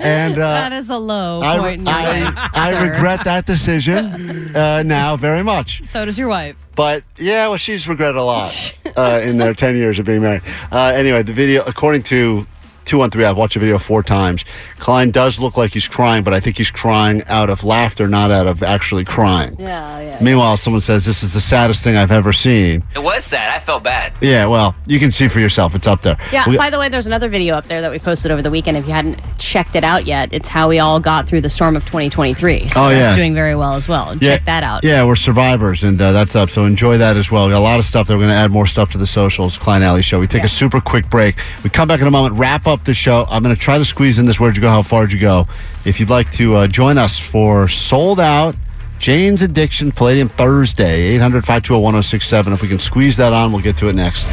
and 0.01 0.35
uh, 0.35 0.39
that 0.39 0.73
is 0.73 0.91
a 0.91 0.99
low 0.99 1.41
I, 1.43 1.59
point 1.59 1.81
in 1.81 1.89
I, 1.89 2.21
life, 2.21 2.51
I 2.55 2.91
regret 2.91 3.25
that 3.25 3.47
decision 3.47 4.55
uh, 4.57 4.83
now 4.85 5.17
very 5.17 5.43
much. 5.43 5.87
So 5.87 6.05
does 6.05 6.19
your 6.19 6.29
wife. 6.29 6.57
But 6.75 7.05
yeah, 7.19 7.49
well, 7.49 7.59
she's 7.59 7.87
regretted 7.89 8.17
a 8.17 8.23
lot 8.23 8.75
uh, 8.97 9.21
in 9.23 9.37
their 9.37 9.55
10 9.55 9.77
years 9.77 9.99
of 9.99 10.07
being 10.07 10.23
married. 10.23 10.43
Uh, 10.71 10.93
anyway, 10.95 11.23
the 11.23 11.33
video, 11.33 11.63
according 11.67 12.03
to 12.05 12.47
213, 12.85 13.27
I've 13.29 13.37
watched 13.37 13.55
the 13.55 13.61
video 13.61 13.79
four 13.79 14.03
times. 14.03 14.45
Klein 14.79 15.11
does 15.11 15.39
look 15.39 15.57
like 15.57 15.73
he's 15.73 15.87
crying, 15.89 16.25
but 16.25 16.35
I 16.35 16.41
think 16.41 16.57
he's 16.57 16.71
crying 16.71 17.23
out 17.29 17.51
of 17.51 17.65
laughter, 17.65 18.09
not 18.09 18.31
out 18.31 18.47
of 18.47 18.63
actually 18.63 19.05
crying. 19.05 19.57
Yeah, 19.59 20.01
yeah. 20.01 20.19
Meanwhile, 20.21 20.57
someone 20.57 20.81
says, 20.83 21.05
This 21.05 21.23
is 21.23 21.33
the 21.33 21.41
saddest 21.41 21.83
thing 21.85 21.97
I've 21.97 22.11
ever 22.13 22.33
seen. 22.33 22.83
It 22.95 23.03
was 23.03 23.25
sad. 23.25 23.55
I 23.55 23.59
felt 23.59 23.83
bad. 23.83 24.13
Yeah, 24.21 24.47
well, 24.47 24.75
you 24.87 24.99
can 24.99 25.11
see 25.11 25.29
for 25.29 25.41
yourself. 25.41 25.75
It's 25.75 25.87
up 25.87 26.03
there. 26.03 26.17
Yeah, 26.33 26.49
We- 26.49 26.57
by 26.57 26.71
the 26.71 26.79
way, 26.79 26.89
there's 26.89 27.07
another 27.07 27.29
video 27.29 27.55
up 27.57 27.67
there 27.69 27.81
that 27.81 27.91
we 27.91 27.99
posted 27.99 28.31
over 28.31 28.43
the 28.43 28.51
weekend. 28.51 28.77
If 28.77 28.87
you 28.87 28.93
hadn't 28.93 29.19
checked 29.39 29.77
it 29.77 29.85
out 29.85 30.07
yet, 30.07 30.33
it's 30.33 30.49
how 30.49 30.69
we 30.69 30.79
all 30.79 30.99
got 31.01 31.29
through 31.29 31.41
the 31.43 31.51
storm 31.51 31.77
of 31.77 31.85
2023. 31.85 32.69
So 32.69 32.85
Oh, 32.85 32.89
that's 32.89 32.99
yeah. 33.13 33.17
doing 33.17 33.35
very 33.35 33.55
well 33.55 33.75
as 33.75 33.87
well. 33.89 34.15
Yeah, 34.17 34.37
Check 34.37 34.45
that 34.47 34.63
out. 34.63 34.85
Yeah, 34.85 35.05
we're 35.05 35.17
survivors, 35.17 35.85
and 35.85 36.01
uh, 36.01 36.13
that's 36.13 36.35
up. 36.37 36.51
So 36.51 36.65
enjoy 36.65 36.99
that 36.99 37.17
as 37.17 37.31
well. 37.31 37.47
We 37.47 37.53
got 37.53 37.59
a 37.59 37.61
lot 37.61 37.79
of 37.79 37.85
stuff. 37.85 38.07
That 38.09 38.15
we're 38.15 38.25
going 38.25 38.31
to 38.31 38.37
add 38.37 38.51
more 38.51 38.67
stuff 38.67 38.91
to 38.93 38.99
the 38.99 39.07
socials. 39.07 39.57
Klein 39.59 39.83
Ally 39.83 40.01
Show. 40.01 40.19
We 40.21 40.27
take 40.27 40.45
a 40.45 40.49
super 40.49 40.81
quick 40.81 41.09
break. 41.09 41.37
We 41.63 41.71
come 41.71 41.89
back 41.89 42.01
in 42.01 42.07
a 42.07 42.11
moment. 42.11 42.35
Wrap 42.37 42.67
up 42.67 42.72
the 42.81 42.95
show. 42.95 43.27
I'm 43.31 43.43
going 43.43 43.55
to 43.55 43.61
try 43.61 43.79
to 43.79 43.85
squeeze 43.85 44.19
in 44.19 44.27
this. 44.27 44.41
Where'd 44.41 44.57
you 44.57 44.63
go? 44.63 44.69
How 44.69 44.83
far'd 44.83 45.13
you 45.13 45.21
go? 45.21 45.47
If 45.85 46.01
you'd 46.01 46.11
like 46.11 46.31
to 46.33 46.57
uh, 46.57 46.67
join 46.67 46.99
us 46.99 47.19
for 47.19 47.69
sold 47.69 48.21
out. 48.21 48.57
Jane's 48.99 49.43
Addiction 49.43 49.91
Palladium 49.91 50.29
Thursday, 50.29 51.15
800 51.17 51.41
520 51.41 51.83
1067. 51.83 52.53
If 52.53 52.63
we 52.63 52.69
can 52.69 52.79
squeeze 52.79 53.17
that 53.17 53.33
on, 53.33 53.51
we'll 53.51 53.61
get 53.61 53.77
to 53.79 53.89
it 53.89 53.95
next. 53.95 54.27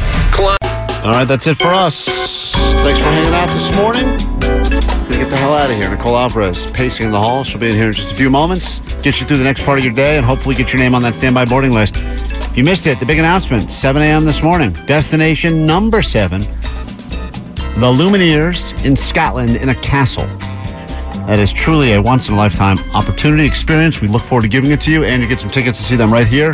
All 1.04 1.12
right, 1.12 1.24
that's 1.24 1.46
it 1.48 1.56
for 1.56 1.68
us. 1.68 2.06
Thanks 2.54 3.00
for 3.00 3.06
hanging 3.06 3.34
out 3.34 3.48
this 3.48 3.74
morning. 3.74 4.04
Get 5.08 5.28
the 5.28 5.36
hell 5.36 5.54
out 5.54 5.70
of 5.70 5.76
here. 5.76 5.90
Nicole 5.90 6.16
Alvarez 6.16 6.70
pacing 6.70 7.06
in 7.06 7.12
the 7.12 7.18
hall. 7.18 7.42
She'll 7.42 7.60
be 7.60 7.70
in 7.70 7.74
here 7.74 7.88
in 7.88 7.92
just 7.92 8.12
a 8.12 8.14
few 8.14 8.30
moments. 8.30 8.80
Get 9.02 9.20
you 9.20 9.26
through 9.26 9.38
the 9.38 9.44
next 9.44 9.64
part 9.64 9.78
of 9.78 9.84
your 9.84 9.92
day 9.92 10.16
and 10.16 10.24
hopefully 10.24 10.54
get 10.54 10.72
your 10.72 10.80
name 10.80 10.94
on 10.94 11.02
that 11.02 11.14
standby 11.14 11.46
boarding 11.46 11.72
list. 11.72 11.96
You 12.54 12.62
missed 12.62 12.86
it, 12.86 13.00
the 13.00 13.06
big 13.06 13.18
announcement 13.18 13.72
7 13.72 14.00
a.m. 14.02 14.24
this 14.24 14.42
morning. 14.42 14.72
Destination 14.86 15.66
number 15.66 16.02
seven 16.02 16.42
the 17.76 17.86
Lumineers 17.86 18.84
in 18.84 18.96
Scotland 18.96 19.56
in 19.56 19.68
a 19.70 19.74
castle. 19.74 20.26
That 21.26 21.38
is 21.38 21.52
truly 21.52 21.92
a 21.92 22.02
once 22.02 22.28
in 22.28 22.34
a 22.34 22.36
lifetime 22.36 22.78
opportunity 22.92 23.46
experience. 23.46 24.00
We 24.00 24.08
look 24.08 24.22
forward 24.22 24.42
to 24.42 24.48
giving 24.48 24.70
it 24.70 24.80
to 24.82 24.90
you, 24.90 25.04
and 25.04 25.22
you 25.22 25.28
get 25.28 25.38
some 25.38 25.50
tickets 25.50 25.78
to 25.78 25.84
see 25.84 25.96
them 25.96 26.12
right 26.12 26.26
here 26.26 26.52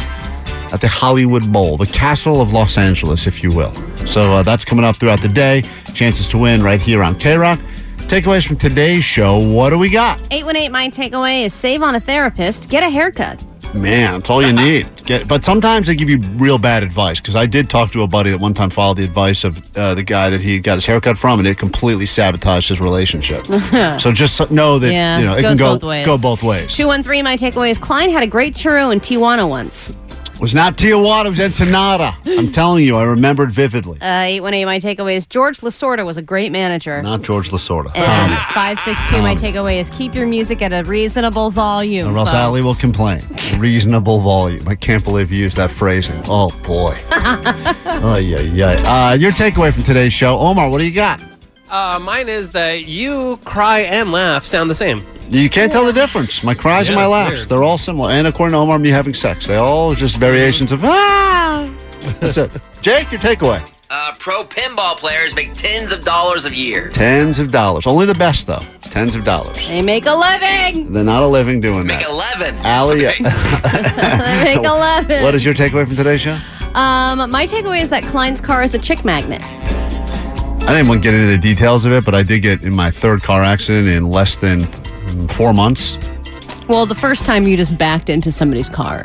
at 0.72 0.80
the 0.80 0.88
Hollywood 0.88 1.52
Bowl, 1.52 1.76
the 1.76 1.86
castle 1.86 2.40
of 2.40 2.52
Los 2.52 2.76
Angeles, 2.76 3.26
if 3.26 3.42
you 3.42 3.50
will. 3.52 3.72
So 4.06 4.34
uh, 4.34 4.42
that's 4.42 4.64
coming 4.64 4.84
up 4.84 4.96
throughout 4.96 5.22
the 5.22 5.28
day. 5.28 5.62
Chances 5.94 6.28
to 6.28 6.38
win 6.38 6.62
right 6.62 6.80
here 6.80 7.02
on 7.02 7.14
KROQ. 7.14 7.58
Takeaways 8.06 8.46
from 8.46 8.56
today's 8.56 9.02
show. 9.02 9.38
What 9.38 9.70
do 9.70 9.78
we 9.78 9.90
got? 9.90 10.20
818 10.30 10.70
My 10.70 10.88
takeaway 10.88 11.44
is 11.44 11.54
save 11.54 11.82
on 11.82 11.94
a 11.94 12.00
therapist, 12.00 12.68
get 12.68 12.82
a 12.82 12.90
haircut. 12.90 13.42
Man, 13.76 14.14
that's 14.14 14.30
all 14.30 14.42
you 14.42 14.52
need. 14.52 15.04
Get, 15.04 15.28
but 15.28 15.44
sometimes 15.44 15.86
they 15.86 15.94
give 15.94 16.08
you 16.08 16.18
real 16.34 16.58
bad 16.58 16.82
advice 16.82 17.20
because 17.20 17.34
I 17.34 17.46
did 17.46 17.70
talk 17.70 17.92
to 17.92 18.02
a 18.02 18.08
buddy 18.08 18.30
that 18.30 18.40
one 18.40 18.54
time 18.54 18.70
followed 18.70 18.96
the 18.96 19.04
advice 19.04 19.44
of 19.44 19.62
uh, 19.76 19.94
the 19.94 20.02
guy 20.02 20.30
that 20.30 20.40
he 20.40 20.58
got 20.58 20.74
his 20.76 20.86
haircut 20.86 21.16
from, 21.16 21.38
and 21.38 21.46
it 21.46 21.58
completely 21.58 22.06
sabotaged 22.06 22.68
his 22.68 22.80
relationship. 22.80 23.46
so 24.00 24.12
just 24.12 24.50
know 24.50 24.78
that 24.78 24.92
yeah, 24.92 25.18
you 25.18 25.24
know 25.24 25.34
it 25.36 25.42
can 25.42 25.56
go 25.56 25.74
both 25.74 25.84
ways. 25.84 26.06
go 26.06 26.18
both 26.18 26.42
ways. 26.42 26.72
213 26.72 27.24
My 27.24 27.36
takeaway 27.36 27.70
is 27.70 27.78
Klein 27.78 28.10
had 28.10 28.22
a 28.22 28.26
great 28.26 28.54
churro 28.54 28.92
in 28.92 29.00
Tijuana 29.00 29.48
once. 29.48 29.92
It 30.36 30.42
was 30.42 30.54
not 30.54 30.76
Tijuana, 30.76 31.26
it 31.26 31.30
was 31.30 31.40
Ensenada. 31.40 32.14
I'm 32.26 32.52
telling 32.52 32.84
you, 32.84 32.94
I 32.96 33.04
remember 33.04 33.44
it 33.44 33.50
vividly. 33.50 33.98
Uh, 34.02 34.20
818 34.20 34.66
My 34.66 34.78
takeaway 34.78 35.16
is 35.16 35.26
George 35.26 35.58
Lasorda 35.60 36.04
was 36.04 36.18
a 36.18 36.22
great 36.22 36.52
manager. 36.52 37.00
Not 37.02 37.22
George 37.22 37.48
Lasorda. 37.50 37.90
And 37.96 38.32
Um, 38.34 38.38
562 38.52 39.22
My 39.22 39.34
takeaway 39.34 39.80
is 39.80 39.88
keep 39.90 40.14
your 40.14 40.26
music 40.26 40.60
at 40.60 40.72
a 40.74 40.84
reasonable 40.86 41.50
volume. 41.50 42.14
or 42.14 42.18
else 42.18 42.28
folks. 42.28 42.36
Ali 42.38 42.60
will 42.60 42.74
complain. 42.74 43.24
Reasonable 43.56 44.20
volume. 44.20 44.68
I 44.68 44.74
can't 44.74 45.02
believe 45.02 45.32
you 45.32 45.38
used 45.42 45.56
that 45.56 45.70
phrasing. 45.70 46.20
Oh 46.26 46.50
boy. 46.64 46.94
oh 47.10 48.18
yeah, 48.22 48.40
yeah. 48.40 49.10
Uh, 49.10 49.14
your 49.14 49.32
takeaway 49.32 49.72
from 49.72 49.84
today's 49.84 50.12
show, 50.12 50.38
Omar. 50.38 50.68
What 50.68 50.78
do 50.78 50.84
you 50.86 50.94
got? 50.94 51.22
Uh, 51.70 51.98
mine 51.98 52.28
is 52.28 52.52
that 52.52 52.84
you 52.84 53.38
cry 53.44 53.80
and 53.80 54.12
laugh 54.12 54.46
sound 54.46 54.68
the 54.70 54.74
same. 54.74 55.02
You 55.28 55.50
can't 55.50 55.70
tell 55.72 55.84
the 55.84 55.92
difference. 55.92 56.42
My 56.44 56.54
cries 56.54 56.88
and 56.88 56.96
my 56.96 57.06
laughs, 57.06 57.36
weird. 57.36 57.48
they're 57.48 57.62
all 57.64 57.78
similar. 57.78 58.10
And 58.10 58.26
according 58.26 58.52
to 58.52 58.58
Omar, 58.58 58.78
me 58.78 58.90
having 58.90 59.14
sex, 59.14 59.46
they 59.46 59.56
all 59.56 59.94
just 59.94 60.16
variations 60.16 60.72
of 60.72 60.84
ah. 60.84 61.68
That's 62.20 62.36
it. 62.36 62.50
Jake, 62.82 63.10
your 63.10 63.20
takeaway. 63.20 63.60
Uh, 63.88 64.12
pro 64.18 64.42
pinball 64.44 64.96
players 64.96 65.34
make 65.34 65.54
tens 65.54 65.92
of 65.92 66.04
dollars 66.04 66.44
a 66.46 66.54
year. 66.54 66.90
Tens 66.90 67.38
of 67.38 67.50
dollars. 67.52 67.86
Only 67.86 68.06
the 68.06 68.14
best 68.14 68.46
though. 68.46 68.62
Tens 68.82 69.14
of 69.14 69.24
dollars. 69.24 69.56
They 69.68 69.82
make 69.82 70.06
a 70.06 70.14
living. 70.14 70.92
They're 70.92 71.04
not 71.04 71.22
a 71.22 71.26
living 71.26 71.60
doing 71.60 71.86
that. 71.86 71.98
Make 72.00 72.08
eleven. 72.08 72.56
Allie, 72.64 73.00
They 73.00 73.18
make 73.20 74.56
a 74.66 75.00
living. 75.00 75.22
what 75.22 75.34
is 75.34 75.44
your 75.44 75.54
takeaway 75.54 75.86
from 75.86 75.96
today's 75.96 76.20
show? 76.20 76.36
Um, 76.74 77.30
my 77.30 77.46
takeaway 77.46 77.80
is 77.80 77.88
that 77.90 78.02
Klein's 78.04 78.40
car 78.40 78.62
is 78.62 78.74
a 78.74 78.78
chick 78.78 79.04
magnet. 79.04 79.40
I 79.42 80.72
didn't 80.72 80.88
want 80.88 81.02
to 81.02 81.08
get 81.08 81.14
into 81.14 81.28
the 81.30 81.38
details 81.38 81.84
of 81.86 81.92
it, 81.92 82.04
but 82.04 82.14
I 82.14 82.24
did 82.24 82.40
get 82.42 82.62
in 82.62 82.74
my 82.74 82.90
third 82.90 83.22
car 83.22 83.42
accident 83.44 83.86
in 83.86 84.08
less 84.10 84.36
than 84.36 84.66
four 85.28 85.52
months. 85.52 85.98
Well, 86.68 86.86
the 86.86 86.94
first 86.94 87.24
time 87.24 87.46
you 87.46 87.56
just 87.56 87.76
backed 87.78 88.08
into 88.08 88.32
somebody's 88.32 88.68
car. 88.68 89.04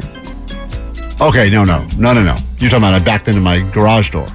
Okay, 1.21 1.49
no, 1.49 1.63
no, 1.63 1.85
no, 1.97 2.13
no, 2.13 2.23
no. 2.23 2.37
You're 2.57 2.69
talking 2.69 2.83
about 2.83 2.95
I 2.95 2.99
backed 2.99 3.27
into 3.27 3.41
my 3.41 3.59
garage 3.71 4.09
door. 4.09 4.27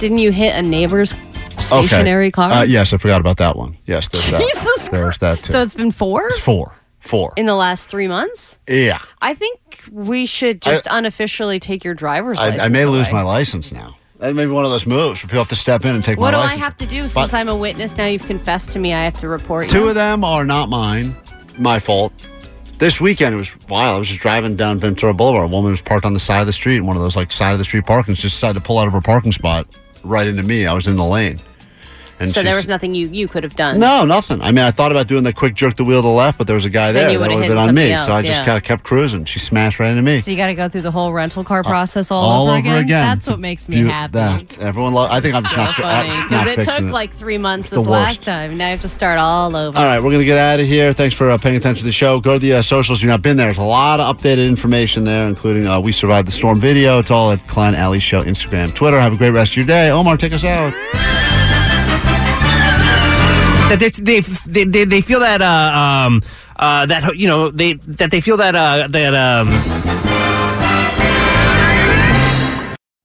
Didn't 0.00 0.18
you 0.18 0.32
hit 0.32 0.54
a 0.56 0.62
neighbor's 0.62 1.14
stationary 1.58 2.26
okay. 2.26 2.32
car? 2.32 2.50
Uh, 2.50 2.62
yes, 2.64 2.92
I 2.92 2.96
forgot 2.96 3.20
about 3.20 3.36
that 3.36 3.56
one. 3.56 3.76
Yes, 3.86 4.08
there's 4.08 4.28
that. 4.30 4.40
Jesus 4.40 4.88
There's 4.88 5.18
that 5.18 5.38
too. 5.38 5.52
So 5.52 5.62
it's 5.62 5.74
been 5.74 5.92
four 5.92 6.26
it's 6.26 6.40
four. 6.40 6.74
Four. 6.98 7.34
in 7.36 7.46
the 7.46 7.54
last 7.54 7.86
three 7.88 8.08
months? 8.08 8.58
Yeah. 8.66 8.98
I 9.20 9.34
think 9.34 9.60
we 9.92 10.24
should 10.24 10.62
just 10.62 10.88
unofficially 10.90 11.60
take 11.60 11.84
your 11.84 11.94
driver's 11.94 12.38
license. 12.38 12.62
I, 12.62 12.66
I 12.66 12.68
may 12.70 12.86
lose 12.86 13.12
my 13.12 13.22
license 13.22 13.70
now. 13.72 13.94
That 14.24 14.34
may 14.34 14.46
be 14.46 14.52
one 14.52 14.64
of 14.64 14.70
those 14.70 14.86
moves 14.86 15.22
where 15.22 15.28
people 15.28 15.40
have 15.40 15.48
to 15.48 15.56
step 15.56 15.84
in 15.84 15.94
and 15.94 16.02
take 16.02 16.18
What 16.18 16.30
do 16.30 16.38
my 16.38 16.44
I 16.44 16.54
have 16.56 16.78
to 16.78 16.86
do 16.86 17.02
But- 17.02 17.10
since 17.10 17.34
I'm 17.34 17.50
a 17.50 17.54
witness? 17.54 17.94
Now 17.94 18.06
you've 18.06 18.24
confessed 18.24 18.70
to 18.70 18.78
me. 18.78 18.94
I 18.94 19.04
have 19.04 19.20
to 19.20 19.28
report 19.28 19.68
Two 19.68 19.80
you. 19.80 19.88
of 19.90 19.96
them 19.96 20.24
are 20.24 20.46
not 20.46 20.70
mine, 20.70 21.14
my 21.58 21.78
fault. 21.78 22.10
This 22.78 23.02
weekend 23.02 23.34
it 23.34 23.36
was 23.36 23.54
wild. 23.68 23.96
I 23.96 23.98
was 23.98 24.08
just 24.08 24.22
driving 24.22 24.56
down 24.56 24.78
Ventura 24.78 25.12
Boulevard. 25.12 25.44
A 25.44 25.48
woman 25.48 25.72
was 25.72 25.82
parked 25.82 26.06
on 26.06 26.14
the 26.14 26.20
side 26.20 26.40
of 26.40 26.46
the 26.46 26.54
street, 26.54 26.76
in 26.76 26.86
one 26.86 26.96
of 26.96 27.02
those 27.02 27.16
like 27.16 27.32
side 27.32 27.52
of 27.52 27.58
the 27.58 27.66
street 27.66 27.84
parkings, 27.84 28.14
just 28.16 28.36
decided 28.36 28.54
to 28.54 28.60
pull 28.66 28.78
out 28.78 28.86
of 28.86 28.94
her 28.94 29.02
parking 29.02 29.30
spot 29.30 29.66
right 30.04 30.26
into 30.26 30.42
me. 30.42 30.64
I 30.64 30.72
was 30.72 30.86
in 30.86 30.96
the 30.96 31.04
lane. 31.04 31.38
And 32.20 32.30
so 32.30 32.42
there 32.42 32.54
was 32.54 32.68
nothing 32.68 32.94
you, 32.94 33.08
you 33.08 33.26
could 33.28 33.42
have 33.42 33.56
done. 33.56 33.78
No, 33.80 34.04
nothing. 34.04 34.40
I 34.40 34.50
mean, 34.52 34.64
I 34.64 34.70
thought 34.70 34.90
about 34.92 35.06
doing 35.08 35.24
the 35.24 35.32
quick 35.32 35.54
jerk 35.54 35.76
the 35.76 35.84
wheel 35.84 35.98
to 36.00 36.06
the 36.06 36.12
left, 36.14 36.38
but 36.38 36.46
there 36.46 36.54
was 36.54 36.64
a 36.64 36.70
guy 36.70 36.92
Then 36.92 37.04
there 37.04 37.12
you 37.12 37.18
that 37.18 37.28
would've 37.28 37.42
hit 37.42 37.48
been 37.48 37.58
on 37.58 37.74
me. 37.74 37.90
somebody 37.92 38.06
so 38.06 38.12
I 38.12 38.16
else, 38.18 38.26
just 38.26 38.44
kind 38.44 38.56
of 38.56 38.62
kept 38.62 38.84
cruising. 38.84 39.24
She 39.24 39.38
smashed 39.38 39.78
right 39.80 39.88
into 39.90 40.02
me. 40.02 40.18
So 40.20 40.30
you 40.30 40.36
got 40.36 40.46
to 40.46 40.54
go 40.54 40.68
through 40.68 40.82
the 40.82 40.90
whole 40.90 41.12
rental 41.12 41.42
car 41.44 41.62
process 41.64 42.10
all, 42.10 42.22
all 42.24 42.48
over, 42.48 42.68
over 42.68 42.78
again. 42.78 42.86
That's 42.88 43.28
what 43.28 43.40
makes 43.40 43.68
me 43.68 43.78
You- 43.78 43.88
happy. 43.88 44.12
That 44.12 44.58
everyone. 44.60 44.94
Lo- 44.94 45.08
I 45.10 45.20
think 45.20 45.34
I'm 45.34 45.42
just 45.42 45.54
so 45.54 45.62
not, 45.62 45.74
funny 45.74 46.08
not 46.08 46.44
because 46.46 46.66
it 46.68 46.70
took 46.80 46.90
like 46.92 47.12
three 47.12 47.38
months 47.38 47.66
It's 47.68 47.76
this 47.76 47.86
last 47.86 48.22
time. 48.24 48.56
Now 48.56 48.66
you 48.66 48.70
have 48.72 48.82
to 48.82 48.88
start 48.88 49.18
all 49.18 49.54
over. 49.56 49.76
All 49.76 49.84
right, 49.84 49.98
we're 49.98 50.10
going 50.10 50.20
to 50.20 50.24
get 50.24 50.38
out 50.38 50.60
of 50.60 50.66
here. 50.66 50.92
Thanks 50.92 51.14
for 51.14 51.30
uh, 51.30 51.38
paying 51.38 51.56
attention 51.56 51.80
to 51.80 51.84
the 51.86 51.92
show. 51.92 52.20
Go 52.20 52.34
to 52.34 52.38
the 52.38 52.52
uh, 52.54 52.62
socials. 52.62 53.02
You've 53.02 53.10
not 53.10 53.22
been 53.22 53.36
there, 53.36 53.46
there's 53.46 53.58
a 53.58 53.62
lot 53.62 53.98
of 54.00 54.16
updated 54.16 54.46
information 54.48 55.04
there, 55.04 55.26
including 55.28 55.66
uh, 55.66 55.80
We 55.80 55.92
Survived 55.92 56.28
the 56.28 56.32
Storm 56.32 56.60
video. 56.60 56.98
It's 57.00 57.10
all 57.10 57.30
at 57.32 57.46
Klein 57.48 57.74
Ally 57.74 57.98
Show, 57.98 58.22
Instagram, 58.22 58.74
Twitter. 58.74 59.00
Have 59.00 59.12
a 59.14 59.16
great 59.16 59.30
rest 59.30 59.52
of 59.52 59.56
your 59.56 59.66
day. 59.66 59.90
Omar, 59.90 60.16
take 60.16 60.32
us 60.32 60.44
out. 60.44 61.33
That 63.68 63.78
they 63.80 63.90
they 63.90 64.64
they, 64.64 64.84
they, 64.84 65.00
feel 65.00 65.20
that 65.20 65.40
uh, 65.42 66.06
um 66.06 66.22
uh 66.56 66.86
that 66.86 67.16
you 67.16 67.26
know 67.26 67.50
they 67.50 67.74
that 67.74 68.10
they 68.10 68.20
feel 68.20 68.36
that 68.36 68.54
uh 68.54 68.86
that 68.88 69.14
um 69.14 69.48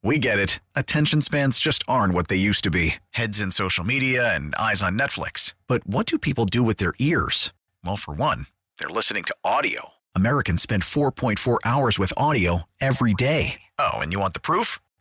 We 0.01 0.17
get 0.17 0.39
it. 0.39 0.59
Attention 0.75 1.21
spans 1.21 1.59
just 1.59 1.83
aren't 1.87 2.13
what 2.13 2.29
they 2.29 2.37
used 2.37 2.63
to 2.63 2.71
be 2.71 2.95
heads 3.11 3.41
in 3.41 3.51
social 3.51 3.83
media 3.83 4.33
and 4.33 4.55
eyes 4.55 4.81
on 4.81 4.97
Netflix. 4.97 5.55
But 5.67 5.85
what 5.85 6.05
do 6.05 6.17
people 6.17 6.45
do 6.45 6.63
with 6.63 6.77
their 6.77 6.93
ears? 6.99 7.53
Well, 7.83 7.97
for 7.97 8.13
one, 8.13 8.47
they're 8.79 8.87
listening 8.89 9.23
to 9.25 9.35
audio. 9.43 9.89
Americans 10.15 10.61
spend 10.61 10.83
4.4 10.83 11.57
hours 11.65 11.99
with 11.99 12.13
audio 12.17 12.63
every 12.79 13.13
day. 13.13 13.61
Oh, 13.77 13.99
and 13.99 14.11
you 14.11 14.19
want 14.19 14.33
the 14.33 14.39
proof? 14.39 14.79